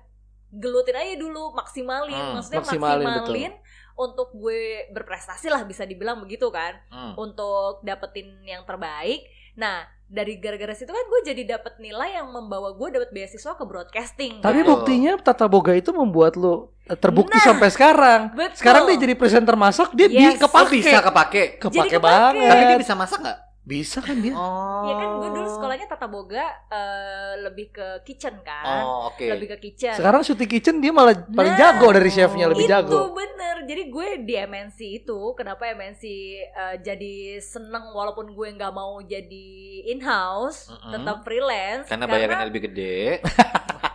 [0.52, 2.14] gelutin aja dulu, maksimalin.
[2.14, 3.54] Hmm, Maksudnya maksimalin, maksimalin,
[3.96, 6.76] untuk gue berprestasi lah bisa dibilang begitu kan.
[6.92, 7.16] Hmm.
[7.16, 12.74] Untuk dapetin yang terbaik Nah, dari gara-gara situ kan gue jadi dapat nilai yang membawa
[12.74, 14.34] gue dapat beasiswa ke broadcasting.
[14.39, 14.68] Tapi kan?
[14.68, 18.22] buktinya Tata Boga itu membuat lu eh, terbukti Nah, sampai sekarang.
[18.34, 18.58] betul.
[18.62, 20.38] Sekarang dia jadi presenter masak, dia di Yes.
[20.38, 20.74] Oh, kepake.
[20.76, 21.44] bisa kepake.
[21.58, 22.04] Kepake Jadi kepake.
[22.04, 22.50] banget.
[22.50, 23.39] Tapi dia bisa masak nggak?
[23.63, 24.36] Bisa kan dia?
[24.36, 24.84] Oh.
[24.84, 28.84] Ya kan gue dulu sekolahnya tata boga eh, lebih ke kitchen kan.
[28.84, 29.23] Oh, oke.
[29.23, 29.95] Lebih ke kitchen.
[29.95, 33.15] Sekarang syuting kitchen dia malah paling Nah, jago dari chefnya lebih itu jago.
[33.15, 33.32] bener
[33.63, 36.04] jadi gue di MNC itu kenapa MNC
[36.52, 39.47] uh, jadi seneng walaupun gue nggak mau jadi
[39.88, 40.91] in house Mm-mm.
[40.91, 43.23] tetap freelance Karena bayarannya lebih gede.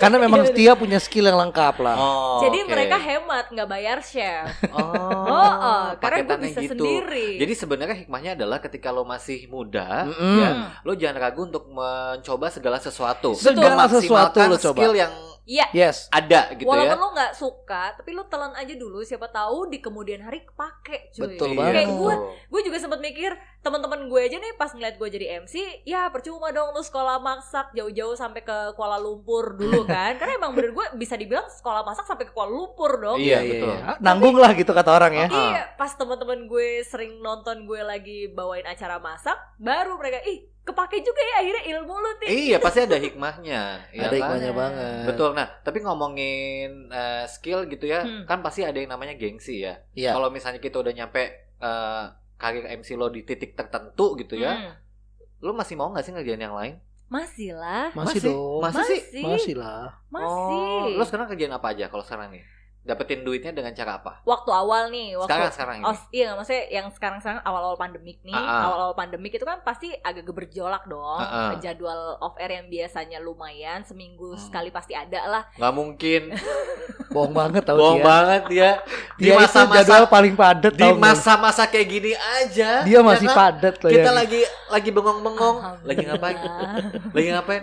[0.00, 1.96] Karena memang Iya, Tia punya skill yang lengkap lah.
[2.00, 2.72] Oh, jadi oke.
[2.72, 4.80] mereka hemat nggak bayar chef Oh,
[5.28, 6.80] oh, oh, karena gue bisa gitu.
[6.80, 10.38] sendiri Jadi sebenarnya hikmahnya adalah ketika lo masih muda, Mm-mm.
[10.40, 13.36] ya, lo jangan ragu untuk mencoba segala sesuatu.
[13.36, 14.78] Segala sesuatu lo coba.
[14.80, 16.06] skill yang Iya Yes.
[16.08, 16.96] ada gitu walaupun ya.
[16.96, 21.22] lo nggak suka tapi lo telan aja dulu siapa tahu di kemudian hari kepake cuy
[21.26, 21.74] Betul Iya, banget.
[21.76, 22.14] kayak gue
[22.46, 26.48] gue juga sempat mikir teman-teman gue aja nih pas ngeliat gue jadi MC ya percuma
[26.48, 30.86] dong lu sekolah masak jauh-jauh sampai ke Kuala Lumpur dulu kan karena emang bener gue
[30.94, 33.74] bisa dibilang sekolah masak sampai ke Kuala Lumpur dong Iya, betul.
[33.76, 35.26] Ah, Nanggung lah gitu kata orang ya.
[35.26, 40.96] Iya pas teman-teman gue sering nonton gue lagi bawain acara masak baru mereka ih kepake
[41.00, 43.62] juga ya akhirnya ilmu lu nih Iya, pasti ada hikmahnya.
[43.92, 44.16] ya Ada kan?
[44.16, 45.04] hikmahnya banget.
[45.04, 45.30] Betul.
[45.34, 48.24] Nah, tapi ngomongin eh, skill gitu ya, Hmm.
[48.24, 49.82] kan pasti ada yang namanya gengsi ya.
[49.92, 50.14] Iya.
[50.14, 51.22] Kalau misalnya kita udah nyampe
[51.58, 52.04] eh,
[52.34, 54.72] karir MC lo di titik tertentu gitu ya, Hmm.
[55.40, 56.78] lo masih mau nggak sih ngerjain yang lain?
[57.10, 58.30] masih lah Masih, Masih?
[58.30, 58.60] dong.
[58.62, 59.00] Masa sih?
[59.02, 59.86] masih Masih lah.
[60.08, 62.46] masih Oh, lo sekarang kerjain apa aja kalau sekarang nih?
[62.80, 64.24] Dapetin duitnya dengan cara apa?
[64.24, 65.84] waktu awal nih waktu Sekarang sekarang ini.
[65.84, 68.62] Oh iya maksudnya yang sekarang-sekarang awal-awal pandemik nih, Ah, ah.
[68.66, 71.20] awal-awal pandemik itu kan pasti agak bergejolak dong.
[71.20, 71.52] Ah.
[71.56, 74.40] Jadwal off air yang biasanya lumayan seminggu Hmm.
[74.40, 75.42] sekali pasti ada lah.
[75.54, 76.22] Nggak mungkin.
[77.12, 78.06] Bohong banget tau Bohong dia.
[78.06, 78.70] banget ya.
[79.14, 82.80] Di Dia masa-masa jadwal paling padat di masa-masa kayak gini aja.
[82.80, 83.36] Dia ya masih kan?
[83.36, 84.14] padat loh Kita ya.
[84.14, 86.36] lagi lagi bengong-bengong, lagi ngapain?
[87.10, 87.62] Lagi ngapain?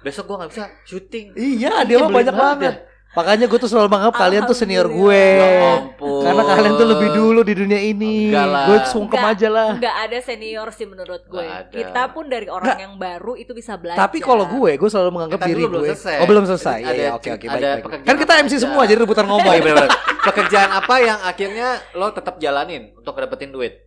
[0.00, 1.26] Besok gua nggak bisa syuting.
[1.34, 2.74] Iya, dia mah banyak banget.
[3.16, 5.24] Makanya gue tuh selalu menganggap kalian tuh senior gue.
[5.40, 5.48] Ya
[5.80, 6.20] ampun.
[6.20, 8.28] Karena kalian tuh lebih dulu di dunia ini.
[8.28, 8.66] Enggak.
[8.68, 9.32] Gue sungkem Enggak.
[9.32, 9.68] aja lah.
[9.72, 11.46] Nggak ada senior sih menurut gue.
[11.72, 14.04] Kita pun dari orang yang baru itu bisa belajar.
[14.04, 15.88] Tapi kalau gue, gue selalu menganggap Kita diri belum gue.
[15.90, 16.16] selesai.
[16.20, 16.78] Oh belum selesai.
[16.78, 18.04] Ada- Iya, iya, oke oke baik, baik.
[18.04, 18.62] Kan kita MC aja.
[18.62, 19.54] semua jadi rebutan ngomong.
[19.56, 19.88] benar
[20.22, 23.82] Pekerjaan apa yang akhirnya lo tetap jalanin untuk dapetin duit?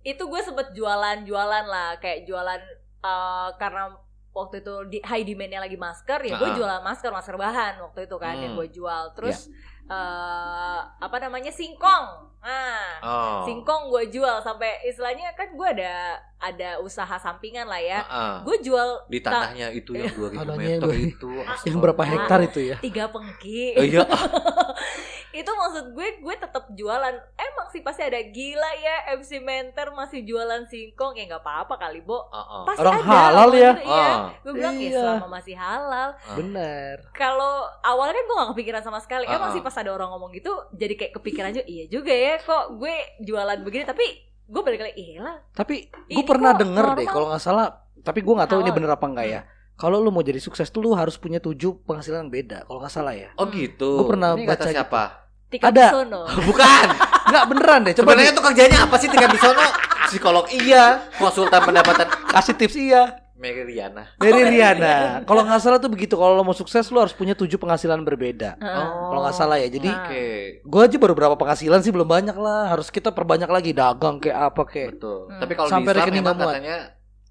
[0.00, 2.56] itu gue sempet jualan-jualan lah, kayak jualan
[3.00, 3.92] eh, karena
[4.30, 6.54] waktu itu di high demandnya lagi masker ya gue Ah.
[6.54, 8.58] jualan masker masker bahan waktu itu kan yang Hmm.
[8.58, 9.50] gue jual terus
[9.84, 13.42] eh, apa namanya singkong nah Oh.
[13.42, 18.34] singkong gue jual sampai istilahnya kan gue ada ada usaha sampingan lah ya Heeh.
[18.46, 21.30] gue jual Di tanahnya itu yang 2000 Tanahnya meter itu.
[21.66, 22.08] Yang berapa Ah.
[22.08, 22.76] hektar itu ya?
[22.78, 24.06] tiga pengki Oh, iya.
[25.32, 30.22] itu maksud gue gue tetap jualan emang sih pasti ada gila ya MC Mentor masih
[30.22, 32.62] jualan singkong ya nggak apa-apa kali bo Heeh.
[32.64, 33.70] pasti Orang ada halal ya.
[33.72, 34.02] gitu, iya.
[34.04, 34.18] Ah.
[34.36, 35.00] gue bilang ya Iya.
[35.00, 36.34] selama masih halal Ah.
[36.34, 36.96] Bener.
[37.12, 40.30] kalau awalnya kan gue gak kepikiran sama sekali Ah, emang sih pas ada orang ngomong
[40.32, 44.04] gitu jadi kayak kepikiran juga iya juga ya kok gue jualan begini tapi
[44.44, 47.70] gue balik lagi iya lah Tapi gue pernah kok denger deh kalau nggak salah.
[47.96, 49.40] Tapi gue nggak tahu ini bener apa enggak ya.
[49.80, 52.58] Kalau lu mau jadi sukses tuh lu harus punya tujuh penghasilan yang beda.
[52.62, 53.32] Kalau nggak salah ya.
[53.34, 53.96] Oh gitu.
[53.96, 54.76] Gua pernah Ini baca kata gitu.
[54.76, 55.02] siapa?
[55.48, 55.86] Tika Ada.
[55.88, 56.20] Bisono.
[56.46, 56.86] Bukan.
[57.26, 57.94] Nggak beneran deh.
[57.94, 59.66] Coba Sebenarnya di- tuh kerjanya apa sih Tika Bisono?
[60.02, 60.84] Psikolog iya,
[61.16, 63.02] konsultan pendapatan kasih tips iya.
[63.34, 64.04] Mary Riana.
[64.14, 65.24] Dari Riana.
[65.24, 66.12] Kalau nggak salah tuh begitu.
[66.12, 68.54] Kalau lo mau sukses lu harus punya tujuh penghasilan berbeda.
[68.54, 68.84] Heeh.
[68.84, 69.64] Kalau nggak salah ya.
[69.66, 70.04] Jadi Nah.
[70.04, 70.24] Oke.
[70.60, 72.68] gue aja baru berapa penghasilan sih belum banyak lah.
[72.68, 75.18] Harus kita perbanyak lagi dagang kayak apa kayak Betul.
[75.26, 75.40] Hmm.
[75.40, 76.36] Tapi kalau di Sampai Islam rekening muat.
[76.36, 76.76] katanya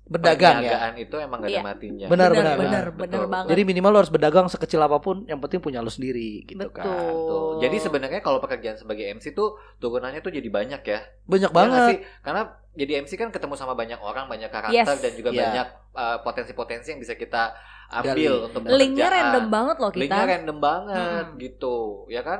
[0.09, 0.89] berdagang ya.
[0.97, 1.63] itu emang gak ada Iya.
[1.63, 2.07] matinya.
[2.07, 2.97] Benar, benar benar, benar benar.
[2.99, 5.21] benar banget Jadi minimal lo harus berdagang sekecil apa pun.
[5.23, 6.81] Yang penting punya lo sendiri gitu kan.
[6.83, 7.13] Betul.
[7.29, 7.51] Tuh.
[7.61, 10.99] Jadi sebenarnya kalau pekerjaan sebagai MC tuh turunannya tuh jadi banyak ya.
[11.23, 11.81] Banyak Iya banget.
[11.87, 11.97] sih?
[12.19, 12.41] Karena
[12.71, 14.99] jadi MC kan ketemu sama banyak orang, banyak karakter Yes.
[14.99, 15.41] dan juga Iya.
[15.43, 17.53] banyak uh, potensi-potensi yang bisa kita
[17.91, 18.45] ambil Gali.
[18.45, 19.13] untuk linknya pekerjaan.
[19.13, 21.37] random banget loh kita Linknya random banget Hmm.
[21.37, 21.75] gitu,
[22.07, 22.39] ya kan?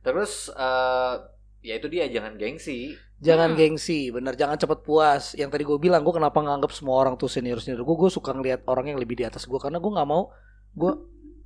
[0.00, 1.14] Terus eh
[1.66, 2.94] ya itu dia jangan gengsi.
[3.18, 3.58] Jangan Hmm.
[3.58, 5.34] gengsi, bener jangan cepet puas.
[5.34, 8.30] Yang tadi gue bilang, gue kenapa nganggap semua orang tuh senior senior gue, gue suka
[8.30, 10.30] ngeliat orang yang lebih di atas gue karena gue nggak mau
[10.72, 10.92] gue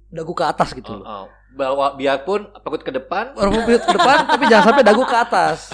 [0.09, 1.05] dagu ke atas gitu loh.
[1.05, 1.29] Oh, oh.
[1.51, 5.71] Bawa biarpun perut ke depan, Orang mobil ke depan, tapi jangan sampai dagu ke atas.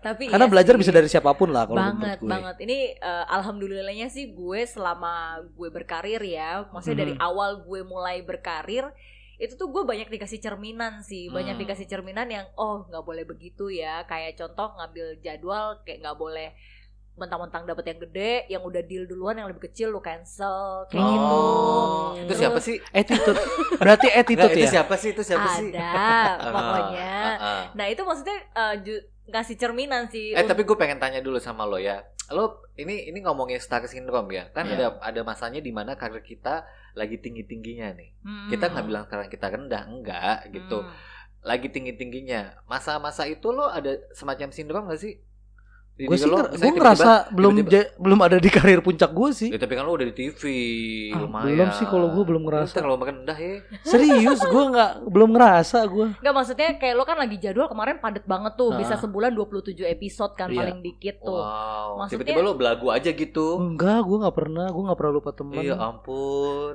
[0.00, 0.80] tapi Karena iya belajar sih.
[0.80, 2.26] bisa dari siapa pun lah kalau banget gue.
[2.26, 5.12] banget ini eh, alhamdulillahnya sih gue selama
[5.48, 7.20] gue berkarir ya maksudnya dari Mhm.
[7.20, 8.86] awal gue mulai berkarir
[9.40, 11.62] itu tuh gue banyak dikasih cerminan sih banyak Hmm.
[11.64, 16.52] dikasih cerminan yang oh nggak boleh begitu ya kayak contoh ngambil jadwal kayak nggak boleh
[17.12, 21.10] mentang-mentang dapat yang gede yang udah deal duluan yang lebih kecil lu cancel kayak Oh.
[21.10, 21.40] gitu
[22.14, 22.76] itu Terus siapa sih?
[22.90, 23.40] Attitude,
[23.76, 24.70] berarti Nggak, attitude itu ya.
[24.70, 25.08] siapa sih?
[25.10, 25.68] Itu siapa sih?
[25.70, 25.90] ada
[26.38, 27.62] Ah, pokoknya ah, ah.
[27.74, 31.64] nah itu maksudnya eh, ju- ngasih cerminan sih Eh tapi gue pengen tanya dulu sama
[31.64, 32.00] lo ya.
[32.30, 34.74] lo ini ini ngomongin star syndrome ya kan Iya.
[34.76, 36.62] ada ada masanya di mana karir kita
[36.94, 38.48] lagi tinggi tingginya nih Hmm.
[38.48, 40.92] kita nggak bilang sekarang kita rendah enggak gitu Hmm.
[41.40, 45.16] lagi tinggi tingginya masa-masa itu lo ada semacam sindrom gak sih
[46.02, 49.28] Gue sih misalnya gue tiba-tiba- ngerasa belum tiba-tiba- ja- belum ada di karir puncak gue
[49.30, 49.48] sih.
[49.48, 50.42] Ya, tapi kan lo udah di TV
[51.08, 52.74] Ah, lumayan belum sih kalau gue belum Lo ngerasa.
[52.74, 53.54] terlalu rendah ya
[53.90, 56.06] Serius gue nggak belum ngerasa gue.
[56.16, 59.00] Enggak maksudnya kayak lo kan lagi jadwal kemarin padet banget tuh, bisa Ah.
[59.00, 60.58] sebulan 27 episode kan Iya.
[60.60, 61.36] paling dikit tuh.
[61.36, 64.66] wow Maksudnya- tiba-tiba lo belagu aja gitu Enggak, gue nggak pernah.
[64.66, 65.58] Gue nggak pernah lupa teman.
[65.58, 66.74] iya ampun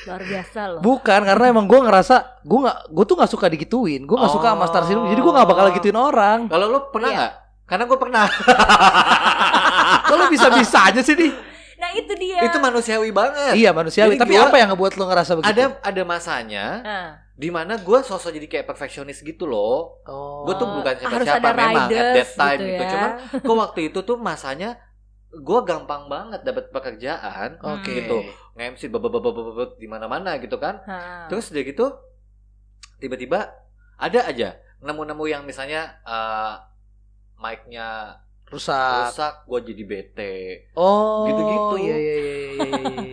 [0.00, 0.80] Luar biasa loh.
[0.80, 4.02] Bukan karena emang gue ngerasa gue nggak gue tuh nggak suka digituin.
[4.02, 5.08] Gue nggak suka sama Star Syndrome.
[5.08, 6.38] Jadi gue nggak bakal gituin orang.
[6.46, 7.28] kalau lo pernah Iya.
[7.68, 8.24] Karena gue pernah
[10.08, 11.32] Kalau bisa bisa aja sih nih.
[11.78, 12.42] Nah, itu dia.
[12.42, 14.10] itu manusiawi banget Iya manusiawi.
[14.10, 15.52] Jadi Tapi gua- apa yang ngebuat lo ngerasa begitu?
[15.52, 20.42] ada ada masanya Nah, di mana gue sosok jadi kayak perfeksionis gitu loh Oh.
[20.42, 22.90] gue tuh bukan siapa-siapa memang at riders that time gitu gitu, ya.
[22.90, 23.10] cuman
[23.46, 24.74] kok waktu itu tuh masanya
[25.30, 27.94] gue gampang banget dapat pekerjaan Oke.
[27.94, 31.30] gitu nge-MC bebebebebebebet di mana-mana gitu kan Nah.
[31.30, 31.86] terus udah gitu
[32.96, 33.54] tiba-tiba
[33.96, 34.48] ada aja
[34.80, 36.54] nemu-nemu yang misalnya eh,
[37.38, 39.08] mic-nya rusak.
[39.08, 40.36] rusak gue jadi bete
[40.72, 41.24] Oh.
[41.24, 41.74] Gitu-gitu.
[41.82, 42.66] Iya iya iya iya.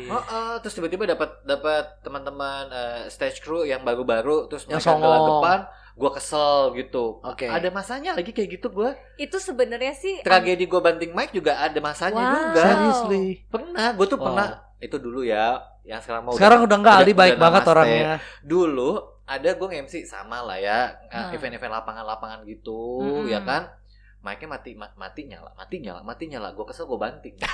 [0.16, 5.60] Heeh, terus tiba-tiba dapat dapat teman-teman eh, stage crew yang baru-baru terus Yang mereka gelagapan
[5.94, 7.48] gue kesel gitu Oke.
[7.48, 11.80] ada masanya lagi kayak gitu gue Itu sebenarnya sih tragedi gue banting mic juga ada
[11.80, 12.36] masanya Wow.
[12.46, 13.26] juga Seriously.
[13.46, 14.26] pernah gue tuh Wow.
[14.26, 17.74] pernah itu dulu ya yang sekarang mau Sekarang udah enggak Aldi baik udah banget namaste.
[17.74, 18.14] orangnya.
[18.42, 18.92] dulu
[19.26, 21.32] ada gue nge-MC sama lah ya Hmm.
[21.32, 23.26] event-event lapangan-lapangan gitu Mm-mm.
[23.26, 23.72] ya kan
[24.26, 27.36] mic-nya mati ma- mati nyala mati nyala mati nyala gue kesel gue banting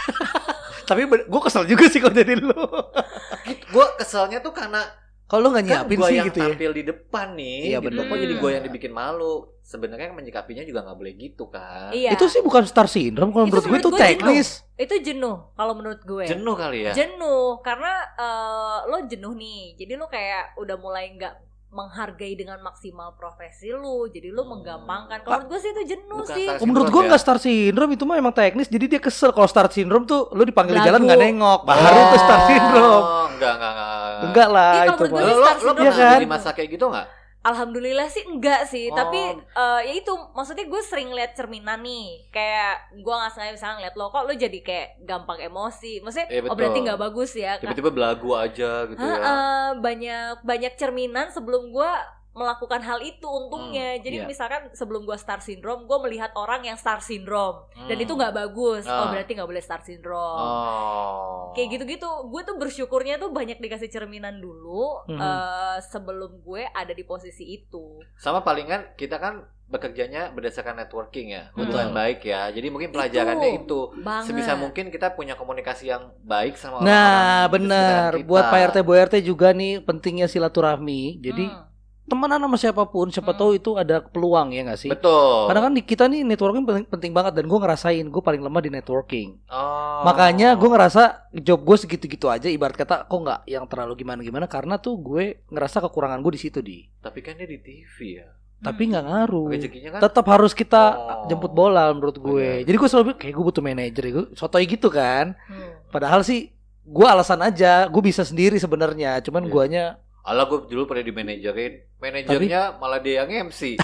[0.83, 2.51] Tapi gue kesel juga sih kalau jadi lo.
[3.73, 4.81] gue keselnya tuh karena
[5.25, 6.45] Kalau nggak kan nyiapin gue sih yang gitu ya.
[6.45, 7.85] tampil di depan nih Iya, gitu.
[7.87, 12.11] bener kok jadi gue yang dibikin malu sebenarnya menyikapinya juga nggak boleh gitu kan Iya.
[12.11, 14.47] Itu sih bukan Star Syndrome kalau Itu menurut gue menurut itu teknis.
[14.75, 16.25] itu jenuh kalau menurut gue.
[16.25, 19.75] jenuh kali ya Jenuh karena eh, lo jenuh nih.
[19.77, 21.33] Jadi lo kayak udah mulai nggak
[21.71, 24.05] menghargai dengan maksimal profesi lu.
[24.05, 24.51] Jadi lo Hmm.
[24.53, 25.17] menggampangkan.
[25.17, 26.47] Kalau menurut gue sih itu jenuh Bukan sih.
[26.53, 27.07] Oh, menurut gue ya?
[27.07, 28.67] nggak Star Syndrome itu mah emang teknis.
[28.67, 30.89] Jadi dia kesel kalau Star Syndrome tuh lo dipanggil di Belagu.
[30.91, 31.59] jalan nggak nengok.
[31.63, 32.07] Baru Oh.
[32.07, 33.01] tuh Star Syndrome.
[33.01, 33.89] oh enggak enggak enggak
[34.21, 35.17] Enggak lah kalau itu menurut mah.
[35.17, 36.13] gue lo lo, lo pernah kan?
[36.13, 37.07] jadi masa kayak gitu nggak
[37.41, 38.95] Alhamdulillah sih enggak sih, Oh.
[38.95, 43.75] tapi eh, ya itu maksudnya gue sering lihat cerminan nih, kayak gue nggak sengaja misalnya
[43.79, 46.55] ngeliat lo kok lo jadi kayak gampang emosi, maksudnya Iya, oh betul.
[46.55, 51.91] berarti nggak bagus ya, tiba-tiba belagu aja gitu ya Heeh, banyak banyak cerminan sebelum gue
[52.31, 54.25] melakukan hal itu untungnya, jadi iya.
[54.25, 58.03] misalkan sebelum gue star syndrome, gue melihat orang yang star syndrome dan Hmm.
[58.03, 59.11] itu nggak bagus, oh Ah.
[59.11, 60.39] berarti nggak boleh star syndrome.
[60.41, 65.19] oh Kayak gitu-gitu, gue tuh bersyukurnya tuh banyak dikasih cerminan dulu Mhm.
[65.19, 67.99] eh, sebelum gue ada di posisi itu.
[68.15, 71.63] sama palingan kita kan bekerjanya berdasarkan networking ya Betul.
[71.65, 74.27] hubungan baik ya jadi mungkin pelajarannya itu, Banget.
[74.27, 78.59] sebisa mungkin kita punya komunikasi yang baik sama orang-orang Nah di sekitar benar buat Pak
[78.65, 81.19] RT Bu RT juga nih pentingnya silaturahmi.
[81.19, 81.70] Jadi Hmm.
[82.11, 83.39] Temenan sama siapa pun siapa Hmm.
[83.39, 84.89] tahu itu ada peluang ya nggak sih?
[84.89, 88.41] betul Karena kan di kita nih networking penting, penting banget dan gue ngerasain gue paling
[88.41, 89.39] lemah di networking.
[89.47, 90.03] Oh.
[90.03, 94.75] Makanya gue ngerasa job gue segitu-gitu aja ibarat kata kok nggak yang terlalu gimana-gimana karena
[94.75, 96.83] tuh gue ngerasa kekurangan gue di situ di.
[96.97, 98.27] tapi kan dia di TV ya
[98.59, 99.47] Tapi nggak ngaruh.
[99.49, 101.25] rezekinya kan Tetap harus kita Oh.
[101.25, 102.45] jemput bola menurut gue.
[102.55, 102.67] Benar.
[102.67, 105.33] Jadi gue selalu bilang, kayak gue butuh manajer gue sotoy gitu kan.
[105.47, 105.81] Hmm.
[105.87, 109.17] Padahal sih gue alasan aja gue bisa sendiri sebenarnya.
[109.21, 109.49] Cuman Iya.
[109.49, 109.83] guanya
[110.21, 113.77] Alah gue dulu pernah di manajerin Manajernya malah dia yang MC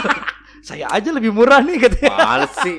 [0.66, 2.10] saya aja lebih murah nih katanya.
[2.16, 2.78] Males sih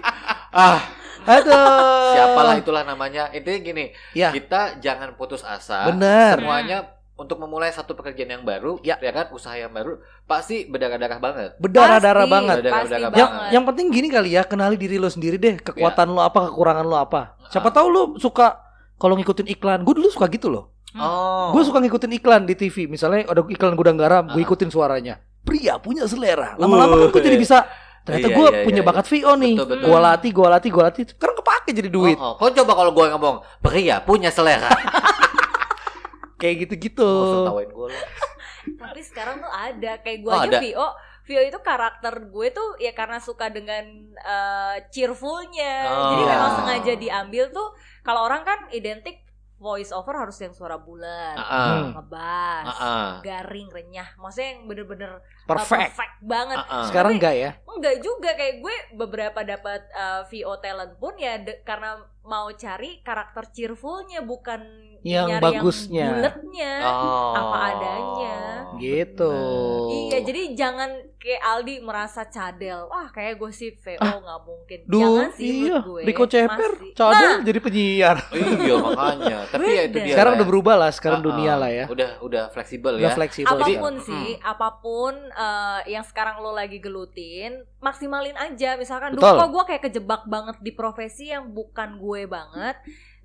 [0.49, 0.81] Ah
[1.25, 2.13] Aduh.
[2.13, 4.29] siapalah itulah namanya Intinya gini Ya.
[4.29, 6.37] Kita jangan putus asa Bener.
[6.37, 6.77] Semuanya
[7.15, 8.99] untuk memulai satu pekerjaan yang baru Ya.
[8.99, 12.55] kan Usaha yang baru Pasti berdarah-darah banget Berdarah-darah banget.
[12.59, 13.19] Berdarah- pasti berdarah banget.
[13.21, 16.83] Yang yang penting gini kali ya, kenali diri lo sendiri deh, kekuatan lo apa, kekurangan
[16.83, 17.39] lo apa.
[17.47, 17.73] Siapa Ah.
[17.73, 18.59] tahu lo suka
[18.97, 19.81] kalau ngikutin iklan.
[19.81, 20.74] Gue dulu suka gitu loh.
[20.95, 22.87] Oh Gue suka ngikutin iklan di TV.
[22.87, 24.45] Misalnya ada iklan gudang garam, gue Ah.
[24.45, 25.19] ikutin suaranya.
[25.41, 26.55] Pria punya selera.
[26.55, 27.41] Lama-lama kan gue jadi Uh.
[27.41, 27.57] bisa.
[28.01, 29.53] Ternyata Iya, gue iya, punya iya, bakat VO nih.
[29.55, 29.85] Betul, betul.
[29.87, 31.03] Gue latih, gue latih, gue latih.
[31.09, 32.15] Sekarang kepake jadi duit.
[32.15, 32.33] Oh, oh.
[32.37, 34.69] Kau coba kalau gue ngomong Pria punya selera
[36.39, 37.09] Kayak gitu-gitu.
[37.43, 37.97] Tawain gue lo
[38.81, 40.59] Tapi sekarang tuh ada kayak gue Oh, aja ada.
[40.59, 40.87] VO
[41.25, 43.81] Vio itu karakter gue tuh ya karena suka dengan
[44.13, 45.75] eh, cheerfulnya.
[45.89, 46.01] Oh.
[46.11, 46.55] Jadi memang Iya.
[46.55, 49.24] sengaja diambil tuh kalau orang kan identik
[49.55, 51.95] voice over harus yang suara bulat, Ah, Hmm.
[51.95, 53.11] ngebas, ah, ah.
[53.23, 54.09] garing, renyah.
[54.19, 55.11] Maksudnya yang bener-bener
[55.47, 55.81] perfect.
[55.91, 56.57] perfect banget.
[56.57, 56.85] Ah, ah.
[56.85, 57.51] Sekarang enggak ya?
[57.65, 62.99] Enggak juga kayak gue beberapa dapat uh, VO talent pun ya de- karena mau cari
[62.99, 64.65] karakter cheerfulnya bukan
[64.99, 66.01] Yang nyari bagusnya.
[66.01, 66.73] yang buletnya.
[66.83, 67.33] Oh.
[67.35, 68.37] Apa adanya.
[68.75, 69.29] Gitu.
[69.29, 69.93] Bener.
[70.09, 72.85] Iya, jadi jangan kayak Aldi merasa cadel.
[72.87, 74.79] Wah, kayak gue sih VO nggak mungkin.
[74.83, 75.77] Duh, jangan sih iya.
[75.79, 76.01] gue.
[76.03, 78.17] Riko Ceper, Masih- cadel Nah, jadi penyiar.
[78.33, 79.37] Iya makanya.
[79.53, 80.13] Tapi ya itu dia.
[80.13, 81.57] Sekarang lah udah berubah lah, sekarang Ah, dunia ah.
[81.61, 81.85] lah ya.
[81.85, 83.13] Udah udah fleksibel Udah ya.
[83.13, 83.51] fleksibel.
[83.51, 84.49] apa pun Jadi- sih, Hmm.
[84.49, 88.79] apa pun uh, yang sekarang lo lagi gelutin, maksimalin aja.
[88.79, 89.35] Misalkan, Betul.
[89.35, 92.75] kok gue kayak kejebak banget di profesi yang bukan gue banget.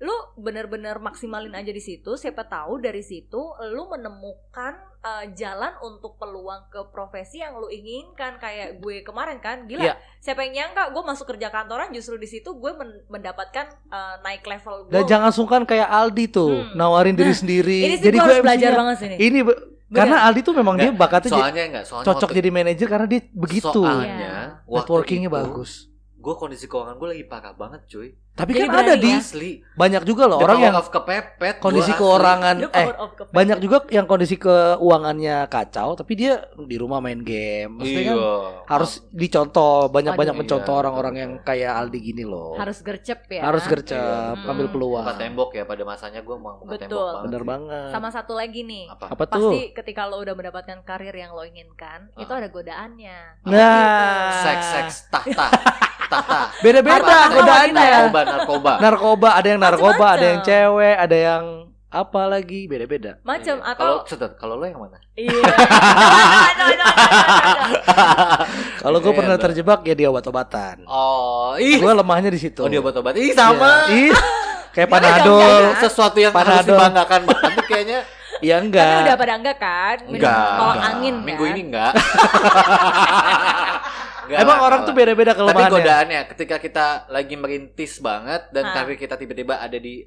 [0.01, 2.17] Lu bener-bener maksimalin aja di situ.
[2.17, 3.37] Siapa tahu dari situ
[3.69, 8.35] lu menemukan uh, jalan untuk peluang ke profesi yang lu inginkan.
[8.35, 9.81] Kayak gue kemarin kan, gila.
[9.83, 9.95] Iya.
[10.17, 14.41] Siapa yang nyangka gue masuk kerja kantoran justru di situ gue men- mendapatkan uh, naik
[14.41, 14.91] level gue.
[14.91, 16.73] Dan jangan sungkan kayak Aldi tuh, Hmm.
[16.73, 17.79] nawarin diri Nah, sendiri.
[17.83, 19.15] Ini sih jadi gue harus belajar banget sini.
[19.15, 22.37] Ini be- karena Aldi tuh memang dia Nggak, bakatnya jadi- Soalnya enggak, soalnya cocok waktu-
[22.39, 23.69] jadi manajer karena dia begitu.
[23.69, 24.33] Soalnya
[24.63, 25.71] waktu Networkingnya itu, bagus.
[26.21, 28.13] Gue kondisi keuangan gue lagi parah banget cuy.
[28.31, 29.11] Tapi Jadi kan ada di?
[29.11, 29.51] Asli.
[29.75, 31.59] banyak juga loh The orang yang of kepepet.
[31.59, 33.27] kondisi keuangan eh kepepet.
[33.29, 37.75] banyak juga yang kondisi keuangannya kacau tapi dia di rumah main game.
[37.75, 38.35] Maksudnya kan Iya.
[38.67, 40.41] harus dicontoh banyak-banyak Aduh.
[40.41, 42.55] mencontoh Iya, orang-orang betul, yang kayak Aldi gini loh.
[42.55, 43.41] harus gercep ya.
[43.43, 43.99] Harus gercep,
[44.33, 44.47] Iya.
[44.47, 44.73] ambil Hmm.
[44.73, 45.03] peluang.
[45.03, 46.87] Buka tembok ya pada masanya gue mau buka Betul.
[46.87, 47.23] tembok banget.
[47.25, 47.89] Bener banget.
[47.89, 48.85] Sama satu lagi nih.
[48.87, 49.05] Apa?
[49.09, 49.51] Apa tuh?
[49.51, 52.21] Pasti ketika lo udah mendapatkan karir yang lo inginkan, Ah.
[52.21, 53.17] itu ada godaannya.
[53.43, 55.47] Nah, Seks seks tahta
[56.59, 57.89] beda-beda godaannya.
[57.89, 58.71] Narkoba narkoba.
[58.77, 60.15] Narkoba, ada yang narkoba, Macem-macem.
[60.15, 61.43] ada yang cewek, ada yang
[61.87, 63.19] apa lagi, beda-beda.
[63.21, 63.71] Macam Iya.
[63.75, 63.91] atau
[64.35, 64.95] kalau lo yang mana?
[65.13, 65.31] iya.
[68.81, 70.87] Kalau gue Iya, pernah terjebak ya di obat-obatan.
[70.87, 71.77] Oh, ih.
[71.77, 72.63] Gue lemahnya di situ.
[72.63, 73.13] Oh, dia obat-obat.
[73.13, 73.85] Ih, sama.
[73.87, 74.09] Iya.
[74.09, 74.17] Ih,
[74.73, 75.77] kayak jangan.
[75.77, 76.69] Sesuatu yang harus Panadol.
[76.73, 78.01] dibanggakan banget tuh kayaknya.
[78.41, 79.05] Ya Tapi enggak.
[79.05, 79.97] udah pada enggak kan?
[80.09, 80.33] Minum Enggak.
[80.57, 80.89] tolak enggak.
[80.89, 81.25] angin kan?
[81.29, 81.93] Minggu ini enggak.
[84.21, 85.73] Enggak Emang lah, orang tuh beda-beda Tapi kelemahannya.
[85.73, 90.05] godaannya ketika kita lagi merintis banget dan karir kita tiba-tiba ada di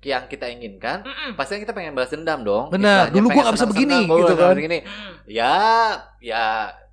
[0.00, 1.36] yang kita inginkan, Mm-mm.
[1.36, 2.72] pasti kan kita pengen balas dendam dong.
[2.72, 3.12] Benar.
[3.12, 4.56] Dulu gua nggak bisa begini, gua gitu kan.
[4.56, 4.78] begini.
[4.80, 5.12] Mm.
[5.28, 5.54] Ya,
[6.18, 6.44] ya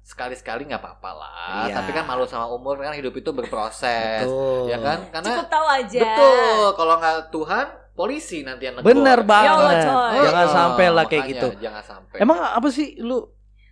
[0.03, 1.67] sekali-sekali nggak apa-apa lah.
[1.67, 1.79] Iya.
[1.79, 4.27] Tapi kan malu sama umur kan hidup itu berproses.
[4.27, 4.67] Betul.
[4.67, 5.07] Ya kan?
[5.07, 5.99] Karena Cukup tahu aja.
[6.03, 8.87] betul kalau nggak Tuhan, polisi nanti yang negor.
[8.91, 9.75] Bener Ya Allah, banget.
[9.83, 10.17] coy.
[10.21, 11.47] Jangan Oh, sampai lah kayak makanya, gitu.
[11.63, 12.17] Jangan sampai.
[12.19, 13.17] Emang apa sih lu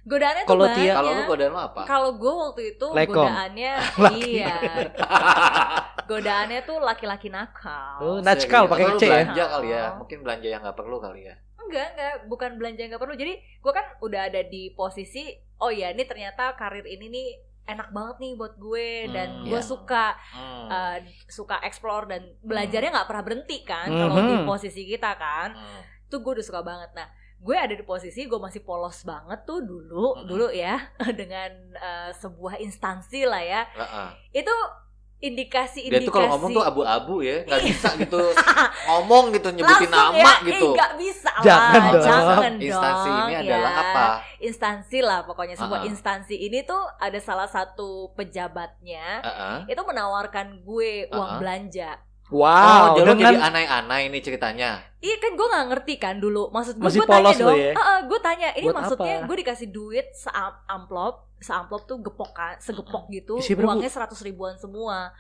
[0.05, 0.93] Godaannya tuh Kalau banyak.
[0.93, 1.81] Kalau lu godaan lo apa?
[1.83, 3.25] Kalau gue waktu itu Lekom.
[3.25, 3.71] godaannya
[4.05, 4.21] Laki.
[4.21, 4.55] iya.
[6.05, 7.97] godaannya tuh laki-laki nakal.
[7.99, 8.17] Oh,
[8.61, 8.69] Serius.
[8.69, 9.09] pakai C ya?
[9.25, 9.83] belanja kali ya.
[9.97, 11.35] Mungkin belanja yang nggak perlu kali ya.
[11.57, 13.15] Enggak, enggak, bukan belanja yang nggak perlu.
[13.15, 15.25] Jadi gue kan udah ada di posisi
[15.57, 17.27] oh ya ini ternyata karir ini nih
[17.65, 19.65] enak banget nih buat gue dan Hmm, gue iya.
[19.65, 20.67] suka Hmm.
[20.69, 24.45] uh, suka explore dan belajarnya nggak pernah berhenti kan kalau di Mhm.
[24.45, 25.81] posisi kita kan Hmm.
[26.05, 29.61] tuh gue udah suka banget nah gue ada di posisi gue masih polos banget tuh
[29.61, 30.25] dulu Mhm.
[30.25, 30.79] dulu ya
[31.19, 34.09] dengan uh, sebuah instansi lah ya Heeh.
[34.35, 34.55] itu
[35.17, 38.19] indikasi Dia indikasi tuh kalau ngomong tuh abu-abu ya, nggak bisa gitu
[38.91, 40.67] ngomong gitu nyebutin Langsung nama ya, gitu.
[40.67, 42.03] eh, nggak bisa lah Jangan dong.
[42.03, 43.39] jangan Instansi dong, ini ya.
[43.41, 44.05] adalah apa?
[44.37, 45.87] instansi lah pokoknya sebuah Ah.
[45.87, 49.57] instansi ini tuh ada salah satu pejabatnya Heeh.
[49.71, 51.39] itu menawarkan gue uang Ah.
[51.39, 51.89] belanja
[52.33, 54.81] Wow, oh, dengan jadi aneh-aneh ini ceritanya.
[54.97, 57.73] Iya kan gue nggak ngerti kan dulu Maksud gue tanya dong ya?
[58.09, 63.37] Gue tanya ini Buat maksudnya gue dikasih duit seamplop Seamplop tuh gepok kan Segepok gitu
[63.37, 63.53] Isi?
[63.53, 65.13] Uangnya seratus ribuan semua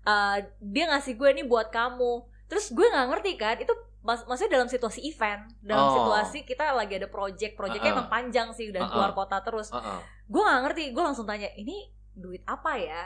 [0.00, 4.56] Eh, Dia ngasih gue nih buat kamu Terus gue nggak ngerti kan Itu mas maksudnya
[4.56, 5.92] dalam situasi event Dalam Oh.
[6.00, 8.00] situasi kita lagi ada project Projectnya Uh-uh.
[8.00, 8.92] emang panjang sih Dan Uh-uh.
[8.96, 10.00] keluar kota terus Heeh.
[10.32, 13.04] Gue nggak ngerti Gue langsung tanya Ini duit apa ya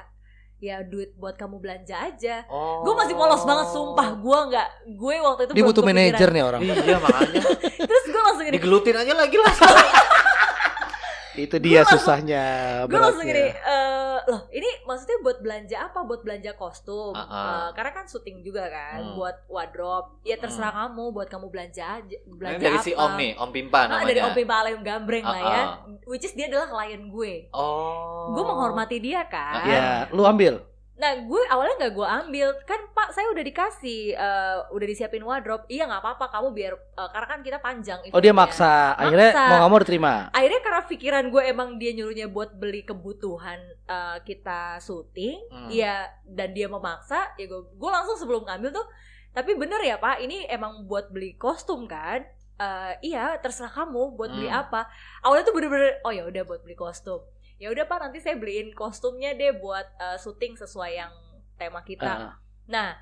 [0.61, 2.85] Ya duit buat kamu belanja aja Oh.
[2.85, 6.61] Gue masih polos banget sumpah Gue nggak Gue waktu itu dia butuh manajer nih orang.
[6.61, 7.41] Iya makanya
[7.89, 9.55] Terus gue langsung gini digelutin aja lagi lah.
[11.33, 12.45] Itu dia langsung- susahnya.
[12.85, 17.31] gue langsung gini eh loh ini maksudnya buat belanja apa buat belanja kostum Ah, ah.
[17.33, 19.15] Eh, karena kan syuting juga kan Hmm.
[19.15, 23.13] buat wardrobe ya terserah kamu buat kamu belanja aja Ini belanja dari apa si Om
[23.17, 24.07] nih, Om Pimpa Ah, namanya.
[24.07, 25.63] dari Om Pimpa Alayum Gambreng lah ya
[26.05, 28.31] which is dia adalah klien gue Oh.
[28.31, 30.63] gue menghormati dia kan Ya, lu ambil.
[31.01, 35.65] Nah gue awalnya nggak gue ambil kan pak saya udah dikasih eh, udah disiapin wardrobe
[35.67, 38.37] iya nggak apa-apa kamu biar eh, karena kan kita panjang Oh dia eventnya.
[38.37, 38.73] maksa.
[38.95, 39.43] Akhirnya Maksa.
[39.43, 40.13] mau nggak mau diterima.
[40.31, 45.69] akhirnya karena pikiran gue emang dia nyuruhnya buat beli kebutuhan eh, kita syuting Hmm.
[45.69, 48.87] ya dan dia memaksa ya gue gue langsung sebelum ngambil tuh
[49.31, 52.21] tapi bener ya pak ini emang buat beli kostum kan
[52.61, 54.61] Eh, iya terserah kamu buat beli Hmm.
[54.61, 54.85] apa
[55.25, 57.25] awalnya tuh bener-bener oh ya udah buat beli kostum
[57.61, 61.13] ya udah pak nanti saya beliin kostumnya deh buat eh, syuting sesuai yang
[61.55, 62.35] tema kita Ah.
[62.67, 62.97] Nah,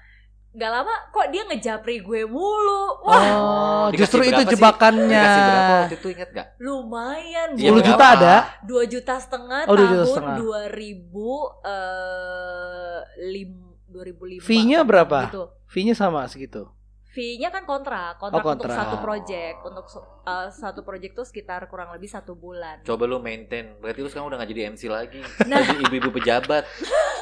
[0.48, 4.50] nggak lama kok dia ngejapri gue mulu wah Oh, justru itu sih?
[4.50, 5.14] jebakannya.
[5.14, 6.48] Dikasih berapa waktu itu inget gak?
[6.58, 8.34] lumayan Iya, 10 juta ada?
[8.62, 10.36] dua juta setengah Oh, dua juta tahun setengah.
[10.72, 13.50] 2000 eh lim
[13.86, 15.18] 2005 Fee-nya berapa?
[15.26, 15.44] gitu.
[15.64, 16.66] Fee-nya sama segitu.
[17.08, 18.78] Fee-nya kan kontrak, kontrak, Oh, untuk kontrak.
[18.78, 19.84] satu project, untuk
[20.22, 22.80] eh, satu project tuh sekitar kurang lebih satu bulan.
[22.82, 23.74] Coba lu maintain.
[23.74, 25.20] Berarti lu sekarang udah gak jadi MC lagi.
[25.48, 25.56] Nah.
[25.58, 26.68] Jadi ibu-ibu pejabat.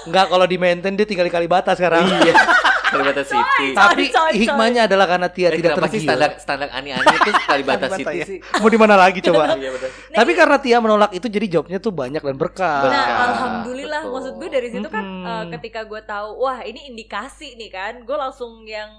[0.04, 2.02] Enggak kalau di maintain dia tinggal di Kalibata sekarang.
[2.02, 2.34] Iya.
[2.86, 3.66] Kalibata City.
[3.72, 4.40] Tapi Coy, coy, coy.
[4.40, 6.02] hikmahnya adalah karena Tia Eh, tidak tergiur.
[6.04, 8.24] standar standar ani-ani itu Kalibata City ya.
[8.24, 8.38] sih?
[8.58, 9.42] Mau di mana lagi coba?
[9.56, 9.70] Iya.
[9.70, 12.80] Nah, Tapi ini- karena Tia menolak itu jadi jobnya tuh banyak dan berkah.
[12.80, 13.18] Nah, Berkah.
[13.24, 14.12] alhamdulillah Betul.
[14.12, 15.26] maksud gue dari situ kan Mm-mm.
[15.26, 18.90] eh, ketika gue tahu wah ini indikasi nih kan, gue langsung yang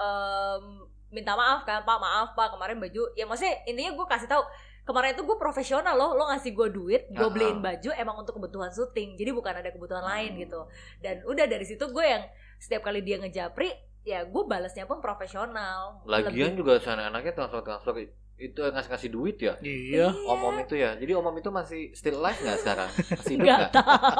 [0.00, 0.64] em,
[1.12, 4.42] minta maaf kan, Pak maaf Pak kemarin baju ya maksudnya intinya gue kasih tahu
[4.80, 8.74] kemarin itu gue profesional loh, lo ngasih gue duit, gue beliin baju emang untuk kebutuhan
[8.74, 10.66] syuting, jadi bukan ada kebutuhan lain gitu.
[10.98, 12.26] Dan udah dari situ gue yang
[12.58, 13.70] setiap kali dia ngejapri,
[14.02, 16.02] ya gue balasnya pun profesional.
[16.10, 17.94] Lagian Lebih- juga sana anaknya transfer transfer
[18.40, 19.54] itu ngasih ngasih duit ya.
[19.62, 20.10] Iya.
[20.10, 20.96] Om om itu ya.
[20.96, 22.90] Jadi om om itu masih still alive nggak sekarang?
[22.90, 23.70] Masih hidup nggak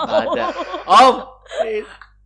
[0.06, 0.44] ada.
[0.86, 1.16] Om.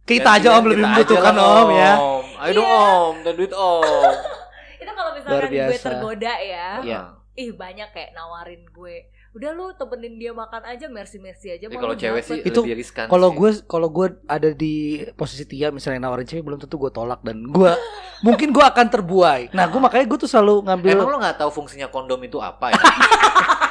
[0.05, 1.93] Kita aja om lebih membutuhkan om ya.
[2.39, 2.77] Ayo dong Iya.
[2.93, 3.81] om, dan duit om.
[4.83, 7.01] Itu kalau misalkan gue tergoda ya, Iya.
[7.35, 11.75] ih banyak kayak nawarin gue udah lu temenin dia makan aja mercy mercy aja Jadi
[11.75, 13.11] mau kalau cewek dapet." sih Itu lebih riskan.
[13.11, 14.75] Kalau gue kalau gue ada di
[15.19, 17.73] posisi Tia misalnya nawarin cewek belum tentu gue tolak dan gue
[18.27, 19.51] mungkin gue akan terbuai.
[19.51, 22.71] Nah gue makanya gue tuh selalu ngambil Emang lo nggak tahu fungsinya kondom itu apa
[22.71, 22.79] ya?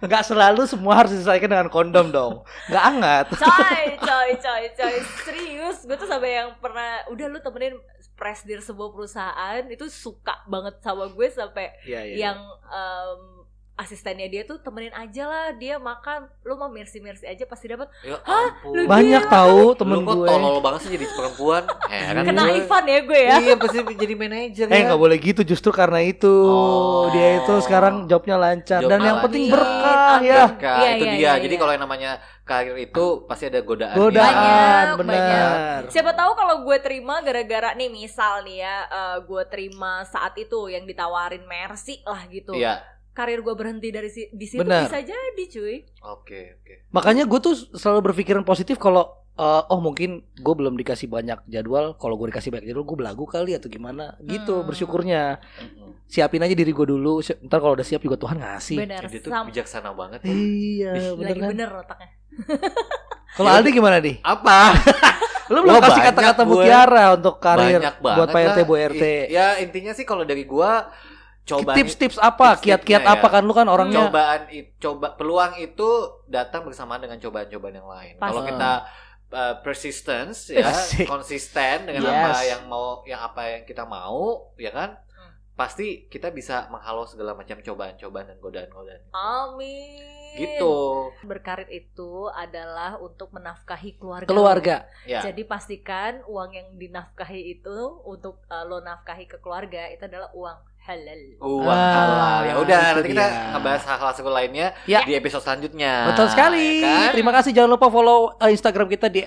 [0.00, 2.32] nggak selalu semua harus diselesaikan dengan kondom dong.
[2.68, 3.26] Nggak hangat.
[3.36, 7.76] coy coy coy coy serius gue tuh sampai yang pernah udah lu temenin
[8.16, 12.38] presdir sebuah perusahaan itu suka banget sama gue sampai Iya yang
[12.68, 13.39] em,
[13.80, 17.88] asistennya dia tuh temenin aja lah dia makan lu mau mercy mercy aja pasti dapat
[18.00, 18.60] Ya Hah?
[18.62, 19.32] Lu Banyak Gila.
[19.32, 20.26] tahu Lu temen kok gue.
[20.26, 21.62] tolol banget sih jadi perempuan?
[21.86, 22.56] Heran kena gue.
[22.58, 24.84] Ivan ya gue ya Iya pasti jadi manajer Eh ya.
[24.86, 27.08] nggak boleh gitu justru karena itu Oh.
[27.08, 29.56] dia itu sekarang jobnya lancar dan Jobnya yang penting lancar.
[29.56, 30.36] berkah ya.
[30.46, 31.18] Berkah, Iya, itu iya, dia.
[31.18, 31.58] iya, Jadi iya.
[31.58, 32.10] kalau yang namanya
[32.42, 33.94] karir itu pasti ada godaan.
[33.94, 34.34] Godaan
[34.92, 35.80] Banyak, benar.
[35.86, 40.66] Siapa tahu kalau gue terima gara-gara nih misal nih ya eh, gue terima saat itu
[40.66, 42.52] yang ditawarin Mercy lah gitu.
[42.52, 42.82] Iya.
[43.12, 44.86] Karir gue berhenti dari si- di situ Benar.
[44.86, 45.76] bisa jadi cuy.
[46.06, 46.74] Oke, oke.
[46.90, 51.94] Makanya gue tuh selalu berpikiran positif kalau eh, oh mungkin gue belum dikasih banyak jadwal,
[51.94, 54.66] kalau gue dikasih banyak jadwal gue belagu kali atau gimana gitu Hmm.
[54.66, 55.40] bersyukurnya.
[55.40, 55.90] Mm-mm.
[56.06, 58.76] Siapin aja diri gue dulu, si- ntar kalau udah siap juga Tuhan ngasih.
[58.78, 59.00] Benar.
[59.00, 60.30] Ya, Dia tuh Sam- bijaksana banget ya.
[60.30, 61.48] Iya, bener lagi kan?
[61.50, 62.08] bener otaknya.
[63.32, 64.18] Kalau Aldi gimana nih?
[64.20, 64.74] Apa?
[65.50, 66.50] Lu belum kasih kata-kata gue.
[66.52, 68.58] mutiara untuk karir Banyak banget buat Pak RT.
[68.62, 69.04] Bu RT.
[69.28, 70.86] Ya intinya sih kalau dari gua
[71.50, 72.54] coba Tips-tips apa?
[72.56, 73.32] Kiat-kiat apa ya.
[73.34, 74.40] kan lu kan orangnya cobaan
[74.78, 75.88] coba peluang itu
[76.26, 78.14] datang bersamaan dengan cobaan-cobaan yang lain.
[78.16, 78.72] Kalau kita
[79.30, 81.06] uh, persistence ya, Asik.
[81.06, 82.14] konsisten dengan Yes.
[82.14, 84.94] apa yang mau yang apa yang kita mau, ya kan?
[85.52, 89.12] Pasti kita bisa menghalau segala macam cobaan-cobaan dan godaan-godaan.
[89.12, 90.00] Amin.
[90.30, 90.76] Gitu.
[91.20, 94.30] Berkarir itu adalah untuk menafkahi keluarga.
[94.30, 94.76] keluarga.
[95.04, 95.20] Ya.
[95.20, 97.76] Jadi pastikan uang yang dinafkahi itu
[98.06, 101.22] untuk uh, lo nafkahi ke keluarga itu adalah uang halal.
[101.38, 102.40] Uang Ah, halal.
[102.42, 105.00] Ya udah, nanti kita ngebahas hal-hal seru lainnya Ya.
[105.02, 106.08] di episode selanjutnya.
[106.10, 106.80] Betul sekali.
[106.80, 107.08] Ya kan?
[107.14, 109.22] Terima kasih jangan lupa follow eh, Instagram kita di